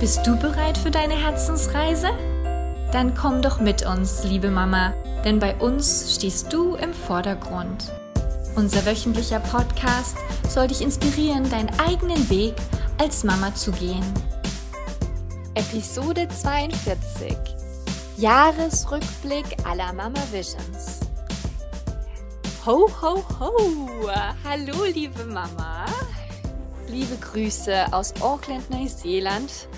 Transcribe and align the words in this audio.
Bist 0.00 0.26
du 0.26 0.34
bereit 0.34 0.78
für 0.78 0.90
deine 0.90 1.12
Herzensreise? 1.12 2.08
Dann 2.90 3.14
komm 3.14 3.42
doch 3.42 3.60
mit 3.60 3.84
uns, 3.84 4.24
liebe 4.24 4.50
Mama, 4.50 4.94
denn 5.26 5.38
bei 5.38 5.54
uns 5.56 6.14
stehst 6.14 6.50
du 6.54 6.74
im 6.76 6.94
Vordergrund. 6.94 7.92
Unser 8.56 8.86
wöchentlicher 8.86 9.40
Podcast 9.40 10.16
soll 10.48 10.68
dich 10.68 10.80
inspirieren, 10.80 11.50
deinen 11.50 11.68
eigenen 11.78 12.30
Weg 12.30 12.54
als 12.96 13.24
Mama 13.24 13.54
zu 13.54 13.72
gehen. 13.72 14.02
Episode 15.54 16.26
42 16.28 17.36
Jahresrückblick 18.16 19.44
aller 19.64 19.92
Mama 19.92 20.22
Visions. 20.32 21.00
Ho, 22.64 22.88
ho, 23.02 23.22
ho! 23.38 24.10
Hallo, 24.44 24.84
liebe 24.94 25.26
Mama! 25.26 25.84
Liebe 26.88 27.16
Grüße 27.18 27.92
aus 27.92 28.14
Auckland, 28.22 28.70
Neuseeland. 28.70 29.68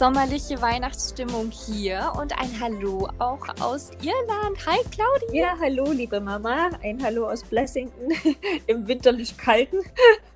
Sommerliche 0.00 0.62
Weihnachtsstimmung 0.62 1.50
hier 1.50 2.14
und 2.18 2.32
ein 2.38 2.58
Hallo 2.58 3.06
auch 3.18 3.46
aus 3.60 3.90
Irland. 4.00 4.56
Hi, 4.64 4.78
Claudia. 4.90 5.30
Ja, 5.30 5.58
hallo, 5.60 5.92
liebe 5.92 6.22
Mama. 6.22 6.70
Ein 6.82 7.02
Hallo 7.02 7.28
aus 7.28 7.44
Blessington 7.44 8.10
im 8.66 8.88
winterlich 8.88 9.36
kalten 9.36 9.80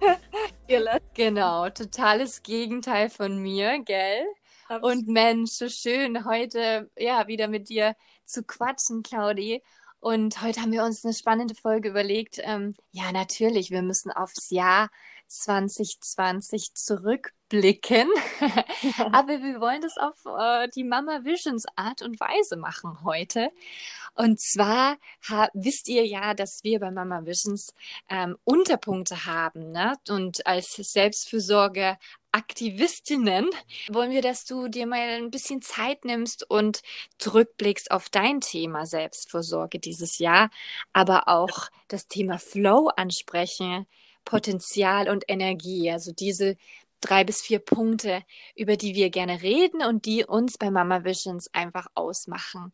Irland. 0.66 1.00
Genau, 1.14 1.70
totales 1.70 2.42
Gegenteil 2.42 3.09
von 3.09 3.38
mir, 3.38 3.78
gell? 3.82 4.27
Und 4.82 5.09
Mensch, 5.09 5.52
so 5.52 5.70
schön, 5.70 6.26
heute 6.26 6.90
ja 6.98 7.26
wieder 7.26 7.48
mit 7.48 7.70
dir 7.70 7.96
zu 8.26 8.42
quatschen, 8.42 9.02
Claudi. 9.02 9.62
Und 9.98 10.42
heute 10.42 10.60
haben 10.60 10.73
wir 10.73 10.84
uns 10.84 11.06
eine 11.06 11.15
spannende 11.15 11.54
Folge 11.54 11.88
überlegt. 11.88 12.38
Ähm, 12.42 12.74
ja, 12.90 13.12
natürlich, 13.12 13.70
wir 13.70 13.80
müssen 13.80 14.12
aufs 14.12 14.51
Jahr 14.51 14.90
2020 15.29 16.74
zurückblicken. 17.55 18.09
Aber 19.13 19.41
wir 19.43 19.60
wollen 19.60 19.80
das 19.80 19.97
auf 19.97 20.24
äh, 20.27 20.69
die 20.74 20.85
Mama 20.85 21.24
Visions 21.24 21.65
Art 21.77 22.02
und 22.02 22.19
Weise 22.21 22.57
machen 22.57 23.05
heute. 23.05 23.51
Und 24.15 24.41
zwar 24.41 24.97
wisst 25.55 25.88
ihr 25.88 26.07
ja, 26.07 26.35
dass 26.35 26.60
wir 26.63 26.79
bei 26.80 26.91
Mama 26.91 27.25
Visions 27.25 27.75
ähm, 28.09 28.37
Unterpunkte 28.45 29.27
haben. 29.27 29.73
Ne? 29.73 29.95
Und 30.09 30.47
als 30.47 30.75
Selbstfürsorge 30.77 31.99
Aktivistinnen 32.30 33.49
wollen 33.91 34.10
wir, 34.10 34.23
dass 34.23 34.45
du 34.45 34.66
dir 34.66 34.87
mal 34.87 34.99
ein 34.99 35.30
bisschen 35.30 35.63
Zeit 35.63 36.05
nimmst 36.05 36.49
und 36.51 36.82
zurückblickst 37.19 37.93
auf 37.93 38.09
dein 38.09 38.41
Thema 38.41 38.87
Selbstfürsorge 38.87 39.79
dieses 39.79 40.19
Jahr, 40.19 40.51
aber 40.93 41.29
auch 41.29 41.71
das 41.87 42.09
Thema 42.09 42.38
Flow 42.38 42.88
ansprechen, 42.97 43.87
Potenzial 44.25 45.09
und 45.09 45.25
Energie. 45.29 45.91
Also 45.91 46.13
diese 46.13 46.57
drei 47.05 47.24
bis 47.24 47.43
vier 47.43 47.59
Punkte, 47.60 48.23
über 48.57 48.77
die 48.77 48.95
wir 48.95 49.10
gerne 49.10 49.43
reden 49.43 49.83
und 49.83 50.07
die 50.07 50.24
uns 50.24 50.59
bei 50.59 50.71
Mama 50.71 51.05
Visions 51.05 51.52
einfach 51.52 51.87
ausmachen. 51.95 52.73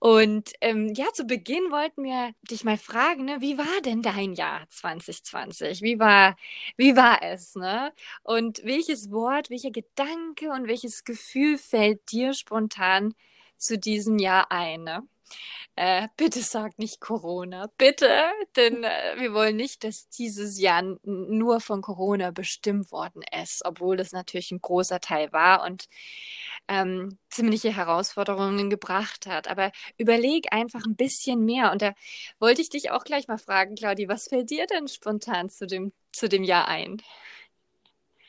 Und 0.00 0.52
ähm, 0.62 0.94
ja, 0.94 1.12
zu 1.12 1.24
Beginn 1.26 1.70
wollten 1.70 2.04
wir 2.04 2.32
dich 2.50 2.64
mal 2.64 2.78
fragen, 2.78 3.26
ne, 3.26 3.40
wie 3.40 3.58
war 3.58 3.82
denn 3.84 4.00
dein 4.00 4.32
Jahr 4.32 4.66
2020? 4.70 5.82
Wie 5.82 5.98
war, 5.98 6.36
wie 6.78 6.96
war 6.96 7.22
es? 7.22 7.54
Ne? 7.54 7.92
Und 8.22 8.62
welches 8.64 9.10
Wort, 9.10 9.50
welcher 9.50 9.70
Gedanke 9.70 10.50
und 10.52 10.68
welches 10.68 11.04
Gefühl 11.04 11.58
fällt 11.58 12.10
dir 12.12 12.32
spontan 12.32 13.14
zu 13.58 13.78
diesem 13.78 14.18
Jahr 14.18 14.50
ein? 14.50 14.84
Ne? 14.84 15.02
Äh, 15.76 16.08
bitte 16.16 16.40
sag 16.40 16.78
nicht 16.78 17.00
Corona, 17.00 17.70
bitte, 17.78 18.08
denn 18.56 18.84
äh, 18.84 19.14
wir 19.18 19.32
wollen 19.32 19.56
nicht, 19.56 19.84
dass 19.84 20.08
dieses 20.08 20.60
Jahr 20.60 20.82
nur 21.04 21.60
von 21.60 21.80
Corona 21.80 22.30
bestimmt 22.32 22.92
worden 22.92 23.22
ist, 23.40 23.64
obwohl 23.64 23.98
es 24.00 24.12
natürlich 24.12 24.50
ein 24.50 24.60
großer 24.60 25.00
Teil 25.00 25.32
war 25.32 25.64
und 25.64 25.88
ähm, 26.68 27.18
ziemliche 27.30 27.74
Herausforderungen 27.74 28.70
gebracht 28.70 29.26
hat. 29.26 29.48
Aber 29.48 29.72
überleg 29.98 30.52
einfach 30.52 30.84
ein 30.84 30.96
bisschen 30.96 31.44
mehr. 31.44 31.72
Und 31.72 31.82
da 31.82 31.94
wollte 32.38 32.62
ich 32.62 32.70
dich 32.70 32.90
auch 32.90 33.04
gleich 33.04 33.28
mal 33.28 33.38
fragen, 33.38 33.74
Claudi, 33.76 34.08
was 34.08 34.28
fällt 34.28 34.50
dir 34.50 34.66
denn 34.66 34.88
spontan 34.88 35.50
zu 35.50 35.66
dem, 35.66 35.92
zu 36.12 36.28
dem 36.28 36.44
Jahr 36.44 36.68
ein? 36.68 37.02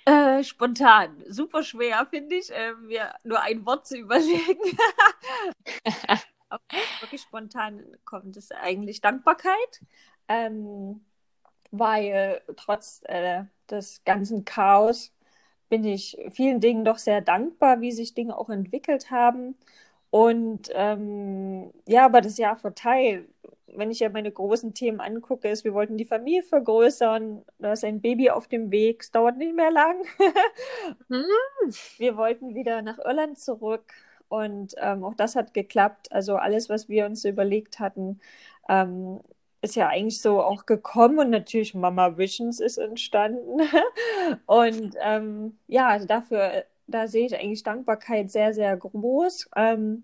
Äh, 0.06 0.44
spontan. 0.44 1.23
Super 1.28 1.63
schwer, 1.63 2.07
finde 2.09 2.35
ich, 2.35 2.51
äh, 2.51 2.73
mir 2.73 3.13
nur 3.23 3.41
ein 3.41 3.66
Wort 3.66 3.88
zu 3.88 3.97
überlegen. 3.97 4.78
wirklich 7.01 7.22
spontan 7.22 7.84
kommt 8.06 8.38
es 8.38 8.51
eigentlich 8.51 9.01
Dankbarkeit. 9.01 9.81
Ähm, 10.28 11.01
weil 11.72 12.41
trotz 12.57 13.01
äh, 13.06 13.45
des 13.69 14.03
ganzen 14.03 14.45
Chaos 14.45 15.13
bin 15.69 15.85
ich 15.85 16.17
vielen 16.31 16.59
Dingen 16.59 16.85
doch 16.85 16.97
sehr 16.97 17.22
dankbar, 17.22 17.81
wie 17.81 17.94
sich 17.94 18.13
Dinge 18.13 18.38
auch 18.38 18.50
entwickelt 18.50 19.09
haben. 19.09 19.56
Und 20.09 20.69
ähm, 20.73 21.72
ja, 21.88 22.06
aber 22.06 22.22
das 22.22 22.38
Jahr 22.38 22.57
verteilt, 22.57 23.29
wenn 23.68 23.89
ich 23.91 24.00
ja 24.01 24.09
meine 24.09 24.31
großen 24.31 24.73
Themen 24.73 25.00
angucke, 25.00 25.50
ist, 25.50 25.63
wir 25.63 25.73
wollten 25.73 25.97
die 25.97 26.06
Familie 26.06 26.44
vergrößern, 26.44 27.44
da 27.59 27.72
ist 27.72 27.85
ein 27.85 28.01
Baby 28.01 28.29
auf 28.29 28.50
dem 28.50 28.72
Weg, 28.72 29.01
es 29.03 29.12
dauert 29.12 29.38
nicht 29.38 29.56
mehr 29.56 29.72
lang. 29.72 29.97
Mhm. 31.07 31.23
wir 31.97 32.18
wollten 32.18 32.53
wieder 32.56 32.81
nach 32.81 33.00
Irland 33.00 33.39
zurück 33.39 33.85
und 34.31 34.75
ähm, 34.78 35.03
auch 35.03 35.14
das 35.16 35.36
hat 35.36 35.53
geklappt. 35.53 36.12
Also 36.12 36.38
alles, 36.38 36.69
was 36.69 36.88
wir 36.88 37.06
uns 37.06 37.25
überlegt 37.25 37.80
hatten, 37.80 38.22
ähm, 38.69 39.19
ist 39.62 39.75
ja 39.75 39.90
eigentlich 39.90 40.22
so 40.22 40.42
auch 40.42 40.66
gekommen 40.66 41.19
und 41.19 41.30
natürlich 41.31 41.75
Mama 41.75 42.18
Visions 42.18 42.62
ist 42.62 42.78
entstanden. 42.78 43.62
und 44.46 44.96
ähm, 45.02 45.58
ja, 45.68 46.00
dafür, 46.00 46.64
da 46.88 47.08
sehe 47.09 47.25
ich 47.28 47.36
eigentlich 47.36 47.64
Dankbarkeit 47.64 48.31
sehr, 48.31 48.53
sehr 48.53 48.75
groß. 48.78 49.50
Ähm, 49.58 50.03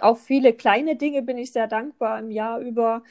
auch 0.00 0.18
viele 0.18 0.52
kleine 0.52 0.96
Dinge 0.96 1.22
bin 1.22 1.38
ich 1.38 1.52
sehr 1.52 1.66
dankbar 1.66 2.20
im 2.20 2.30
Jahr 2.30 2.60
über. 2.60 3.02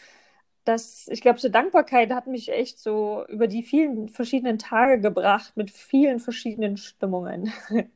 Das, 0.66 1.08
ich 1.10 1.22
glaube, 1.22 1.40
so 1.40 1.50
Dankbarkeit 1.50 2.12
hat 2.12 2.28
mich 2.28 2.52
echt 2.52 2.80
so 2.80 3.26
über 3.28 3.48
die 3.48 3.64
vielen 3.64 4.10
verschiedenen 4.10 4.58
Tage 4.60 5.02
gebracht 5.02 5.58
mit 5.58 5.72
vielen 5.72 6.20
verschiedenen 6.20 6.78
Stimmungen. 6.78 7.52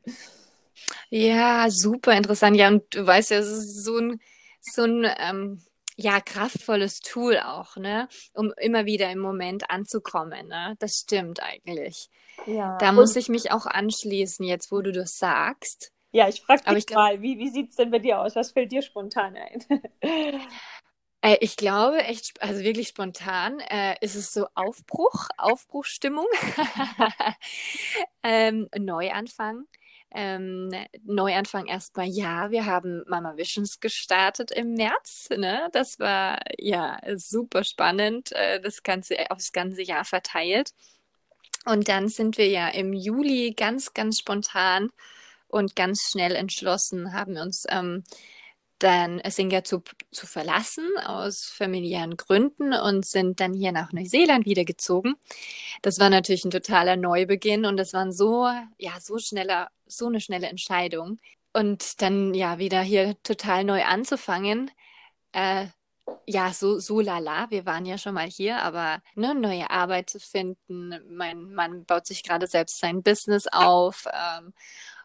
Ja, 1.10 1.66
super 1.70 2.16
interessant. 2.16 2.56
Ja, 2.56 2.68
und 2.68 2.94
du 2.94 3.06
weißt 3.06 3.30
ja, 3.30 3.38
es 3.38 3.48
ist 3.48 3.84
so 3.84 3.98
ein, 3.98 4.20
so 4.60 4.84
ein 4.84 5.06
ähm, 5.18 5.62
ja, 5.96 6.20
kraftvolles 6.20 7.00
Tool 7.00 7.38
auch, 7.38 7.76
ne? 7.76 8.08
Um 8.32 8.52
immer 8.56 8.86
wieder 8.86 9.10
im 9.10 9.18
Moment 9.18 9.70
anzukommen, 9.70 10.48
ne? 10.48 10.76
Das 10.78 11.00
stimmt 11.02 11.42
eigentlich. 11.42 12.08
Ja. 12.46 12.78
Da 12.78 12.92
muss 12.92 13.16
ich 13.16 13.28
mich 13.28 13.52
auch 13.52 13.66
anschließen, 13.66 14.44
jetzt 14.46 14.72
wo 14.72 14.80
du 14.80 14.92
das 14.92 15.18
sagst. 15.18 15.92
Ja, 16.12 16.28
ich 16.28 16.40
frage 16.40 16.62
dich 16.74 16.88
ich 16.88 16.94
mal, 16.94 17.22
wie, 17.22 17.38
wie 17.38 17.50
sieht 17.50 17.70
es 17.70 17.76
denn 17.76 17.90
bei 17.90 17.98
dir 17.98 18.20
aus? 18.20 18.34
Was 18.34 18.52
fällt 18.52 18.72
dir 18.72 18.82
spontan 18.82 19.36
ein? 19.36 19.64
Äh, 21.22 21.36
ich 21.40 21.56
glaube, 21.56 22.02
echt, 22.04 22.40
also 22.42 22.62
wirklich 22.62 22.88
spontan 22.88 23.60
äh, 23.60 23.94
ist 24.00 24.14
es 24.14 24.32
so 24.32 24.46
Aufbruch, 24.54 25.28
Aufbruchstimmung, 25.36 26.26
ähm, 28.22 28.68
Neuanfang. 28.78 29.66
Ähm, 30.12 30.70
Neuanfang 31.04 31.66
erstmal 31.66 32.08
ja, 32.08 32.50
wir 32.50 32.66
haben 32.66 33.04
Mama 33.06 33.36
Visions 33.36 33.80
gestartet 33.80 34.50
im 34.50 34.74
März. 34.74 35.28
Ne? 35.36 35.68
Das 35.72 35.98
war 35.98 36.40
ja 36.58 36.98
super 37.16 37.64
spannend, 37.64 38.32
äh, 38.32 38.60
das 38.60 38.82
ganze 38.82 39.30
aufs 39.30 39.52
ganze 39.52 39.82
Jahr 39.82 40.04
verteilt. 40.04 40.72
Und 41.64 41.88
dann 41.88 42.08
sind 42.08 42.38
wir 42.38 42.48
ja 42.48 42.68
im 42.68 42.92
Juli 42.92 43.52
ganz, 43.56 43.92
ganz 43.94 44.18
spontan 44.18 44.90
und 45.48 45.76
ganz 45.76 46.08
schnell 46.10 46.34
entschlossen, 46.34 47.12
haben 47.12 47.34
wir 47.34 47.42
uns 47.42 47.66
ähm, 47.68 48.04
dann 48.82 49.20
Singa 49.28 49.64
zu, 49.64 49.82
zu 50.10 50.26
verlassen 50.26 50.84
aus 51.04 51.44
familiären 51.44 52.16
Gründen 52.16 52.72
und 52.72 53.06
sind 53.06 53.40
dann 53.40 53.54
hier 53.54 53.72
nach 53.72 53.92
Neuseeland 53.92 54.46
wieder 54.46 54.64
gezogen. 54.64 55.14
Das 55.82 55.98
war 55.98 56.10
natürlich 56.10 56.44
ein 56.44 56.50
totaler 56.50 56.96
Neubeginn 56.96 57.66
und 57.66 57.76
das 57.76 57.92
war 57.92 58.10
so, 58.12 58.48
ja, 58.78 59.00
so 59.00 59.18
schneller, 59.18 59.70
so 59.86 60.06
eine 60.06 60.20
schnelle 60.20 60.48
Entscheidung. 60.48 61.20
Und 61.52 62.00
dann 62.00 62.34
ja 62.34 62.58
wieder 62.58 62.80
hier 62.80 63.20
total 63.22 63.64
neu 63.64 63.82
anzufangen. 63.84 64.70
Äh, 65.32 65.66
ja, 66.26 66.52
so, 66.52 66.78
so 66.78 67.00
lala. 67.00 67.50
Wir 67.50 67.66
waren 67.66 67.86
ja 67.86 67.98
schon 67.98 68.14
mal 68.14 68.28
hier, 68.28 68.62
aber 68.62 69.02
ne, 69.14 69.34
neue 69.34 69.70
Arbeit 69.70 70.10
zu 70.10 70.20
finden. 70.20 70.94
Mein 71.08 71.52
Mann 71.52 71.84
baut 71.86 72.06
sich 72.06 72.22
gerade 72.22 72.46
selbst 72.46 72.78
sein 72.78 73.02
Business 73.02 73.46
auf. 73.48 74.06
Ähm, 74.12 74.52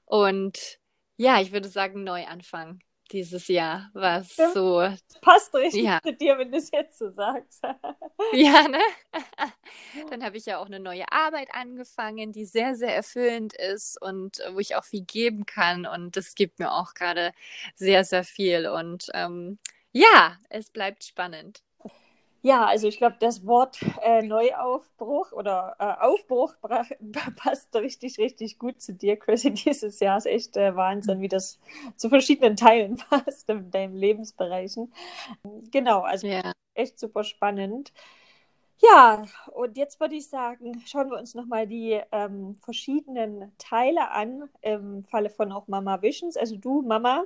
und 0.06 0.80
ja, 1.18 1.42
ich 1.42 1.52
würde 1.52 1.70
sagen, 1.70 2.04
Neuanfang 2.04 2.80
dieses 3.12 3.48
Jahr, 3.48 3.90
was 3.94 4.36
ja, 4.38 4.52
so. 4.52 4.88
Passt 5.22 5.54
richtig 5.54 5.84
ja. 5.84 6.00
zu 6.02 6.14
dir, 6.14 6.38
wenn 6.38 6.52
du 6.52 6.58
es 6.58 6.72
jetzt 6.72 6.98
so 6.98 7.10
sagst. 7.12 7.62
ja, 8.34 8.68
ne? 8.68 8.80
Dann 10.10 10.24
habe 10.24 10.38
ich 10.38 10.46
ja 10.46 10.58
auch 10.60 10.66
eine 10.66 10.80
neue 10.80 11.12
Arbeit 11.12 11.50
angefangen, 11.54 12.32
die 12.32 12.46
sehr, 12.46 12.76
sehr 12.76 12.96
erfüllend 12.96 13.54
ist 13.54 14.02
und 14.02 14.40
wo 14.54 14.60
ich 14.60 14.76
auch 14.76 14.84
viel 14.84 15.04
geben 15.04 15.46
kann. 15.46 15.86
Und 15.86 16.18
das 16.18 16.36
gibt 16.36 16.60
mir 16.60 16.72
auch 16.72 16.94
gerade 16.94 17.34
sehr, 17.76 18.04
sehr 18.04 18.24
viel. 18.24 18.68
Und 18.68 19.10
ähm, 19.14 19.60
ja, 19.92 20.38
es 20.50 20.70
bleibt 20.70 21.04
spannend. 21.04 21.62
Ja, 22.46 22.68
also 22.68 22.88
ich 22.88 23.00
glaube, 23.00 23.16
das 23.20 23.48
Wort 23.48 23.80
äh, 24.04 24.22
Neuaufbruch 24.22 25.32
oder 25.32 25.76
äh, 25.80 26.06
Aufbruch 26.06 26.54
passt 27.38 27.76
richtig, 27.76 28.20
richtig 28.20 28.60
gut 28.60 28.80
zu 28.80 28.94
dir, 28.94 29.18
Chrissy. 29.18 29.50
Dieses 29.66 30.00
Jahr 30.00 30.20
ist 30.20 30.28
echt 30.28 30.56
äh, 30.56 30.76
Wahnsinn, 30.76 31.22
wie 31.22 31.28
das 31.28 31.60
zu 31.96 32.08
verschiedenen 32.08 32.56
Teilen 32.56 32.98
passt 33.10 33.50
in 33.50 33.72
deinen 33.72 33.96
Lebensbereichen. 33.96 34.94
Genau, 35.72 36.02
also 36.02 36.28
ja. 36.28 36.52
echt 36.76 37.00
super 37.00 37.24
spannend. 37.24 37.92
Ja, 38.78 39.26
und 39.52 39.76
jetzt 39.76 40.00
würde 40.00 40.14
ich 40.14 40.30
sagen, 40.30 40.84
schauen 40.86 41.10
wir 41.10 41.18
uns 41.18 41.34
nochmal 41.34 41.66
die 41.66 42.00
ähm, 42.12 42.54
verschiedenen 42.64 43.54
Teile 43.58 44.12
an, 44.12 44.50
im 44.62 45.04
Falle 45.04 45.32
von 45.32 45.52
auch 45.52 45.68
Mama 45.68 46.04
Visions. 46.04 46.38
Also 46.38 46.58
du, 46.58 46.84
Mama, 46.84 47.24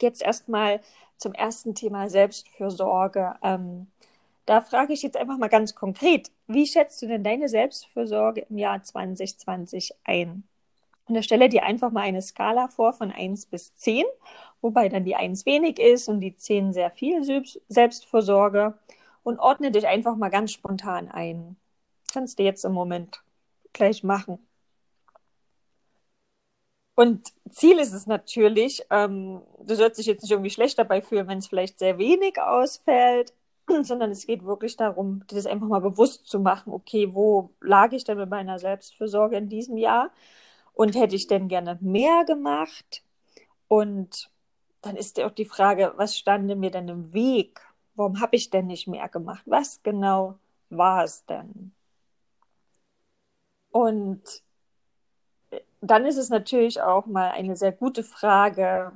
jetzt 0.00 0.22
erstmal 0.22 0.80
zum 1.16 1.32
ersten 1.34 1.74
Thema 1.74 2.08
Selbstfürsorge. 2.08 3.34
Ähm, 3.42 3.88
da 4.46 4.60
frage 4.60 4.92
ich 4.92 5.02
jetzt 5.02 5.16
einfach 5.16 5.38
mal 5.38 5.48
ganz 5.48 5.74
konkret, 5.74 6.30
wie 6.46 6.66
schätzt 6.66 7.00
du 7.02 7.06
denn 7.06 7.24
deine 7.24 7.48
Selbstfürsorge 7.48 8.46
im 8.50 8.58
Jahr 8.58 8.82
2020 8.82 9.94
ein? 10.04 10.44
Und 11.06 11.14
da 11.14 11.22
stelle 11.22 11.48
dir 11.48 11.64
einfach 11.64 11.90
mal 11.90 12.02
eine 12.02 12.22
Skala 12.22 12.68
vor 12.68 12.92
von 12.92 13.10
1 13.10 13.46
bis 13.46 13.74
10, 13.74 14.04
wobei 14.60 14.88
dann 14.88 15.04
die 15.04 15.16
1 15.16 15.44
wenig 15.46 15.78
ist 15.78 16.08
und 16.08 16.20
die 16.20 16.36
10 16.36 16.72
sehr 16.72 16.90
viel 16.90 17.24
Selbstfürsorge 17.68 18.78
und 19.22 19.38
ordne 19.40 19.70
dich 19.72 19.86
einfach 19.86 20.16
mal 20.16 20.30
ganz 20.30 20.52
spontan 20.52 21.08
ein. 21.08 21.56
Kannst 22.12 22.38
du 22.38 22.42
jetzt 22.44 22.64
im 22.64 22.72
Moment 22.72 23.22
gleich 23.72 24.02
machen. 24.02 24.38
Und 26.94 27.32
Ziel 27.50 27.78
ist 27.78 27.92
es 27.92 28.06
natürlich, 28.06 28.84
ähm, 28.90 29.42
du 29.62 29.74
sollst 29.74 29.98
dich 29.98 30.06
jetzt 30.06 30.22
nicht 30.22 30.32
irgendwie 30.32 30.50
schlecht 30.50 30.78
dabei 30.78 31.00
fühlen, 31.00 31.28
wenn 31.28 31.38
es 31.38 31.46
vielleicht 31.46 31.78
sehr 31.78 31.98
wenig 31.98 32.40
ausfällt, 32.40 33.32
sondern 33.82 34.10
es 34.10 34.26
geht 34.26 34.44
wirklich 34.44 34.76
darum, 34.76 35.22
das 35.28 35.46
einfach 35.46 35.68
mal 35.68 35.80
bewusst 35.80 36.26
zu 36.26 36.40
machen, 36.40 36.72
okay, 36.72 37.14
wo 37.14 37.50
lag 37.60 37.92
ich 37.92 38.04
denn 38.04 38.18
mit 38.18 38.30
meiner 38.30 38.58
Selbstfürsorge 38.58 39.36
in 39.36 39.48
diesem 39.48 39.76
Jahr? 39.76 40.10
Und 40.72 40.94
hätte 40.94 41.16
ich 41.16 41.26
denn 41.26 41.48
gerne 41.48 41.78
mehr 41.80 42.24
gemacht? 42.24 43.02
Und 43.68 44.30
dann 44.82 44.96
ist 44.96 45.18
ja 45.18 45.26
auch 45.26 45.32
die 45.32 45.44
Frage, 45.44 45.92
was 45.96 46.16
stand 46.16 46.46
mir 46.46 46.70
denn 46.70 46.88
im 46.88 47.12
Weg? 47.12 47.60
Warum 47.94 48.20
habe 48.20 48.36
ich 48.36 48.50
denn 48.50 48.66
nicht 48.66 48.88
mehr 48.88 49.08
gemacht? 49.08 49.42
Was 49.46 49.82
genau 49.82 50.38
war 50.70 51.04
es 51.04 51.24
denn? 51.26 51.72
Und 53.70 54.42
dann 55.80 56.04
ist 56.06 56.16
es 56.16 56.28
natürlich 56.28 56.80
auch 56.80 57.06
mal 57.06 57.30
eine 57.30 57.56
sehr 57.56 57.72
gute 57.72 58.02
Frage, 58.02 58.92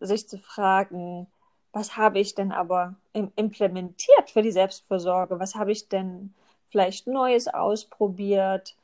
sich 0.00 0.28
zu 0.28 0.38
fragen, 0.38 1.26
was 1.72 1.96
habe 1.96 2.18
ich 2.18 2.34
denn 2.34 2.52
aber 2.52 2.96
implementiert 3.12 4.30
für 4.30 4.42
die 4.42 4.52
Selbstversorge? 4.52 5.38
Was 5.40 5.54
habe 5.54 5.72
ich 5.72 5.88
denn 5.88 6.34
vielleicht 6.70 7.06
Neues 7.06 7.48
ausprobiert? 7.48 8.76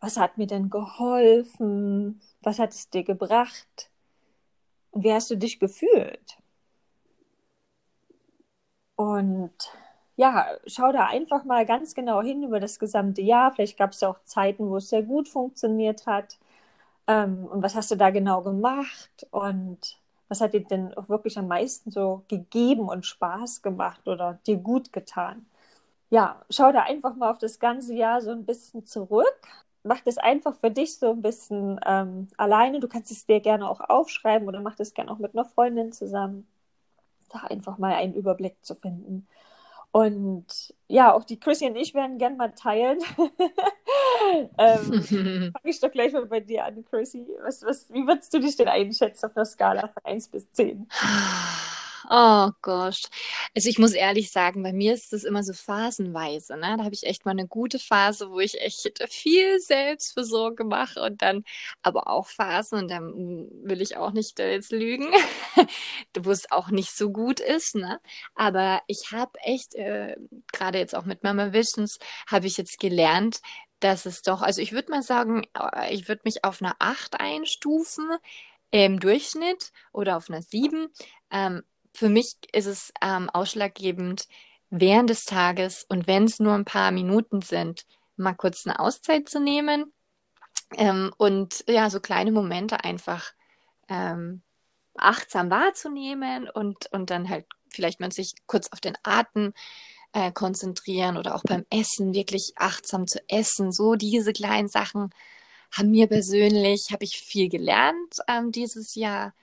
Was 0.00 0.16
hat 0.16 0.38
mir 0.38 0.46
denn 0.46 0.70
geholfen? 0.70 2.20
Was 2.42 2.58
hat 2.58 2.72
es 2.72 2.90
dir 2.90 3.04
gebracht? 3.04 3.90
Und 4.92 5.04
wie 5.04 5.12
hast 5.12 5.30
du 5.30 5.36
dich 5.36 5.58
gefühlt? 5.58 6.38
Und 8.96 9.52
ja, 10.16 10.46
schau 10.66 10.92
da 10.92 11.06
einfach 11.06 11.44
mal 11.44 11.66
ganz 11.66 11.94
genau 11.94 12.22
hin 12.22 12.42
über 12.44 12.60
das 12.60 12.78
gesamte 12.78 13.22
Jahr. 13.22 13.52
Vielleicht 13.52 13.76
gab 13.78 13.90
es 13.92 14.00
ja 14.00 14.08
auch 14.10 14.22
Zeiten, 14.24 14.68
wo 14.70 14.76
es 14.76 14.88
sehr 14.90 15.02
gut 15.02 15.28
funktioniert 15.28 16.06
hat. 16.06 16.38
Ähm, 17.08 17.46
und 17.46 17.62
was 17.62 17.74
hast 17.76 17.90
du 17.90 17.96
da 17.96 18.10
genau 18.10 18.42
gemacht? 18.42 19.26
Und 19.30 19.98
was 20.28 20.40
hat 20.40 20.54
dir 20.54 20.64
denn 20.64 20.94
auch 20.94 21.08
wirklich 21.08 21.38
am 21.38 21.48
meisten 21.48 21.90
so 21.90 22.24
gegeben 22.28 22.88
und 22.88 23.06
Spaß 23.06 23.62
gemacht 23.62 24.08
oder 24.08 24.38
dir 24.46 24.56
gut 24.56 24.92
getan? 24.92 25.46
Ja, 26.10 26.44
schau 26.50 26.72
da 26.72 26.82
einfach 26.82 27.16
mal 27.16 27.30
auf 27.30 27.38
das 27.38 27.58
ganze 27.58 27.94
Jahr 27.94 28.20
so 28.22 28.30
ein 28.30 28.46
bisschen 28.46 28.86
zurück. 28.86 29.40
Mach 29.84 30.00
das 30.00 30.18
einfach 30.18 30.54
für 30.56 30.70
dich 30.70 30.98
so 30.98 31.10
ein 31.12 31.22
bisschen 31.22 31.80
ähm, 31.86 32.28
alleine. 32.38 32.80
Du 32.80 32.88
kannst 32.88 33.10
es 33.12 33.26
dir 33.26 33.40
gerne 33.40 33.68
auch 33.68 33.80
aufschreiben 33.80 34.48
oder 34.48 34.60
mach 34.60 34.76
das 34.76 34.94
gerne 34.94 35.10
auch 35.10 35.18
mit 35.18 35.34
einer 35.34 35.44
Freundin 35.44 35.92
zusammen 35.92 36.46
da 37.34 37.40
einfach 37.48 37.78
mal 37.78 37.94
einen 37.94 38.14
Überblick 38.14 38.56
zu 38.64 38.74
finden. 38.74 39.26
Und 39.94 40.74
ja, 40.88 41.14
auch 41.14 41.22
die 41.22 41.38
Chrissy 41.38 41.66
und 41.66 41.76
ich 41.76 41.94
werden 41.94 42.18
gerne 42.18 42.34
mal 42.34 42.52
teilen. 42.52 42.98
ähm, 44.58 45.02
Fange 45.04 45.52
ich 45.62 45.78
doch 45.78 45.92
gleich 45.92 46.12
mal 46.12 46.26
bei 46.26 46.40
dir 46.40 46.64
an, 46.64 46.84
Chrissy. 46.84 47.24
Was, 47.44 47.62
was, 47.62 47.92
wie 47.92 48.04
würdest 48.04 48.34
du 48.34 48.40
dich 48.40 48.56
denn 48.56 48.66
einschätzen 48.66 49.26
auf 49.26 49.36
einer 49.36 49.44
Skala 49.44 49.86
von 49.86 50.04
1 50.04 50.28
bis 50.30 50.50
10? 50.50 50.88
Oh 52.10 52.50
Gott. 52.60 53.08
Also 53.54 53.68
ich 53.70 53.78
muss 53.78 53.92
ehrlich 53.92 54.30
sagen, 54.30 54.62
bei 54.62 54.72
mir 54.74 54.92
ist 54.92 55.12
es 55.14 55.24
immer 55.24 55.42
so 55.42 55.54
phasenweise. 55.54 56.54
Ne? 56.56 56.76
Da 56.76 56.84
habe 56.84 56.94
ich 56.94 57.04
echt 57.04 57.24
mal 57.24 57.30
eine 57.30 57.46
gute 57.46 57.78
Phase, 57.78 58.30
wo 58.30 58.40
ich 58.40 58.60
echt 58.60 59.02
viel 59.08 59.58
Selbstversorge 59.60 60.64
mache 60.64 61.00
und 61.00 61.22
dann 61.22 61.44
aber 61.82 62.08
auch 62.08 62.26
Phasen, 62.28 62.80
und 62.80 62.88
dann 62.90 63.14
will 63.62 63.80
ich 63.80 63.96
auch 63.96 64.12
nicht 64.12 64.38
jetzt 64.38 64.70
lügen, 64.70 65.08
wo 66.18 66.30
es 66.30 66.50
auch 66.50 66.68
nicht 66.68 66.90
so 66.94 67.10
gut 67.10 67.40
ist. 67.40 67.74
Ne? 67.74 68.00
Aber 68.34 68.82
ich 68.86 69.12
habe 69.12 69.38
echt, 69.40 69.74
äh, 69.74 70.16
gerade 70.52 70.78
jetzt 70.78 70.94
auch 70.94 71.06
mit 71.06 71.22
Mama 71.22 71.52
Visions, 71.54 71.98
habe 72.26 72.46
ich 72.46 72.58
jetzt 72.58 72.78
gelernt, 72.80 73.40
dass 73.80 74.06
es 74.06 74.22
doch, 74.22 74.42
also 74.42 74.60
ich 74.60 74.72
würde 74.72 74.90
mal 74.90 75.02
sagen, 75.02 75.44
äh, 75.58 75.94
ich 75.94 76.08
würde 76.08 76.22
mich 76.24 76.44
auf 76.44 76.60
einer 76.60 76.76
8 76.80 77.18
einstufen 77.20 78.10
im 78.70 79.00
Durchschnitt 79.00 79.72
oder 79.92 80.16
auf 80.16 80.28
einer 80.28 80.42
7. 80.42 80.88
Ähm, 81.30 81.62
für 81.94 82.08
mich 82.08 82.36
ist 82.52 82.66
es 82.66 82.92
ähm, 83.00 83.30
ausschlaggebend, 83.30 84.28
während 84.70 85.08
des 85.08 85.24
Tages 85.24 85.86
und 85.88 86.06
wenn 86.06 86.24
es 86.24 86.40
nur 86.40 86.54
ein 86.54 86.64
paar 86.64 86.90
Minuten 86.90 87.40
sind, 87.42 87.86
mal 88.16 88.34
kurz 88.34 88.66
eine 88.66 88.80
Auszeit 88.80 89.28
zu 89.28 89.40
nehmen 89.40 89.92
ähm, 90.76 91.12
und 91.16 91.64
ja, 91.68 91.88
so 91.90 92.00
kleine 92.00 92.32
Momente 92.32 92.82
einfach 92.82 93.32
ähm, 93.88 94.42
achtsam 94.96 95.50
wahrzunehmen 95.50 96.48
und, 96.48 96.86
und 96.92 97.10
dann 97.10 97.28
halt 97.28 97.46
vielleicht 97.68 98.00
man 98.00 98.10
sich 98.10 98.34
kurz 98.46 98.68
auf 98.72 98.80
den 98.80 98.96
Atem 99.02 99.52
äh, 100.12 100.32
konzentrieren 100.32 101.16
oder 101.16 101.34
auch 101.34 101.42
beim 101.44 101.64
Essen 101.70 102.14
wirklich 102.14 102.52
achtsam 102.56 103.06
zu 103.06 103.20
essen. 103.28 103.72
So 103.72 103.94
diese 103.94 104.32
kleinen 104.32 104.68
Sachen 104.68 105.10
haben 105.72 105.90
mir 105.90 106.06
persönlich, 106.06 106.88
habe 106.92 107.04
ich 107.04 107.18
viel 107.18 107.48
gelernt 107.48 108.16
ähm, 108.28 108.52
dieses 108.52 108.94
Jahr 108.94 109.34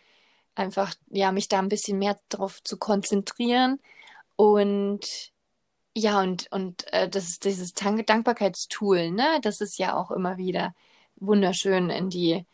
einfach, 0.55 0.93
ja, 1.09 1.31
mich 1.31 1.47
da 1.47 1.59
ein 1.59 1.69
bisschen 1.69 1.99
mehr 1.99 2.19
drauf 2.29 2.63
zu 2.63 2.77
konzentrieren 2.77 3.79
und 4.35 5.31
ja, 5.95 6.21
und, 6.21 6.51
und 6.51 6.91
äh, 6.93 7.09
das 7.09 7.25
ist 7.29 7.45
dieses 7.45 7.73
Dank 7.73 8.07
Dankbarkeitstool, 8.07 9.11
ne? 9.11 9.39
Das 9.41 9.61
ist 9.61 9.77
ja 9.77 9.95
auch 9.95 10.11
immer 10.11 10.37
wieder 10.37 10.73
wunderschön 11.17 11.89
in 11.89 12.09
die, 12.09 12.45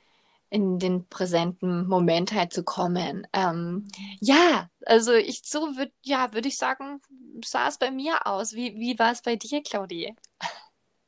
in 0.50 0.80
den 0.80 1.08
präsenten 1.08 1.88
Moment 1.88 2.34
halt 2.34 2.54
zu 2.54 2.64
kommen. 2.64 3.28
Ähm, 3.34 3.88
ja, 4.22 4.70
also 4.86 5.14
ich 5.14 5.42
so 5.46 5.78
würde, 5.78 5.94
ja, 6.04 6.34
würde 6.34 6.48
ich 6.48 6.58
sagen, 6.58 7.02
sah 7.46 7.68
es 7.68 7.78
bei 7.78 7.92
mir 7.92 8.26
aus. 8.28 8.54
Wie, 8.54 8.76
wie 8.80 8.98
war 9.00 9.12
es 9.12 9.22
bei 9.22 9.36
dir, 9.36 9.62
Claudie? 9.64 10.16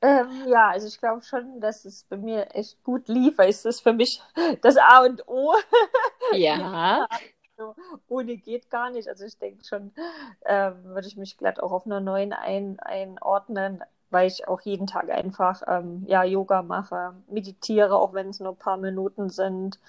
Ähm, 0.01 0.47
ja, 0.47 0.69
also 0.69 0.87
ich 0.87 0.97
glaube 0.99 1.21
schon, 1.23 1.59
dass 1.59 1.83
es 1.85 2.03
bei 2.05 2.15
mir 2.17 2.55
echt 2.55 2.81
gut 2.83 3.07
lief, 3.09 3.37
weil 3.37 3.49
es 3.49 3.65
ist 3.65 3.81
für 3.81 3.91
mich 3.93 4.21
das 4.61 4.77
A 4.77 5.03
und 5.05 5.27
O. 5.27 5.53
Ja. 6.31 7.07
also, 7.57 7.75
ohne 8.07 8.37
geht 8.37 8.69
gar 8.69 8.89
nicht. 8.91 9.07
Also 9.09 9.25
ich 9.25 9.37
denke 9.37 9.63
schon, 9.65 9.91
ähm, 10.45 10.83
würde 10.85 11.07
ich 11.07 11.17
mich 11.17 11.37
glatt 11.37 11.59
auch 11.61 11.71
auf 11.71 11.85
einer 11.85 11.99
neuen 11.99 12.33
ein, 12.33 12.79
einordnen, 12.79 13.83
weil 14.09 14.27
ich 14.27 14.47
auch 14.47 14.61
jeden 14.61 14.87
Tag 14.87 15.09
einfach 15.09 15.63
ähm, 15.67 16.03
ja, 16.07 16.23
Yoga 16.23 16.61
mache, 16.63 17.13
meditiere, 17.27 17.95
auch 17.97 18.13
wenn 18.13 18.29
es 18.29 18.39
nur 18.39 18.51
ein 18.53 18.57
paar 18.57 18.77
Minuten 18.77 19.29
sind. 19.29 19.79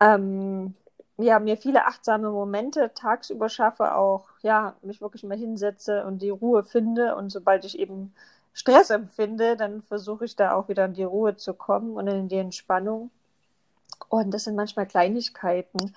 Ähm, 0.00 0.74
ja, 1.18 1.38
mir 1.40 1.56
viele 1.56 1.86
achtsame 1.86 2.30
Momente 2.30 2.92
tagsüber 2.94 3.48
schaffe, 3.48 3.94
auch 3.96 4.28
ja, 4.42 4.76
mich 4.82 5.00
wirklich 5.00 5.24
mal 5.24 5.36
hinsetze 5.36 6.04
und 6.06 6.22
die 6.22 6.30
Ruhe 6.30 6.62
finde. 6.62 7.16
Und 7.16 7.30
sobald 7.30 7.64
ich 7.64 7.78
eben 7.78 8.14
Stress 8.58 8.90
empfinde, 8.90 9.56
dann 9.56 9.82
versuche 9.82 10.24
ich 10.24 10.34
da 10.34 10.54
auch 10.54 10.68
wieder 10.68 10.84
in 10.86 10.94
die 10.94 11.04
Ruhe 11.04 11.36
zu 11.36 11.54
kommen 11.54 11.92
und 11.92 12.08
in 12.08 12.26
die 12.26 12.38
Entspannung. 12.38 13.12
Und 14.08 14.34
das 14.34 14.44
sind 14.44 14.56
manchmal 14.56 14.86
Kleinigkeiten. 14.86 15.94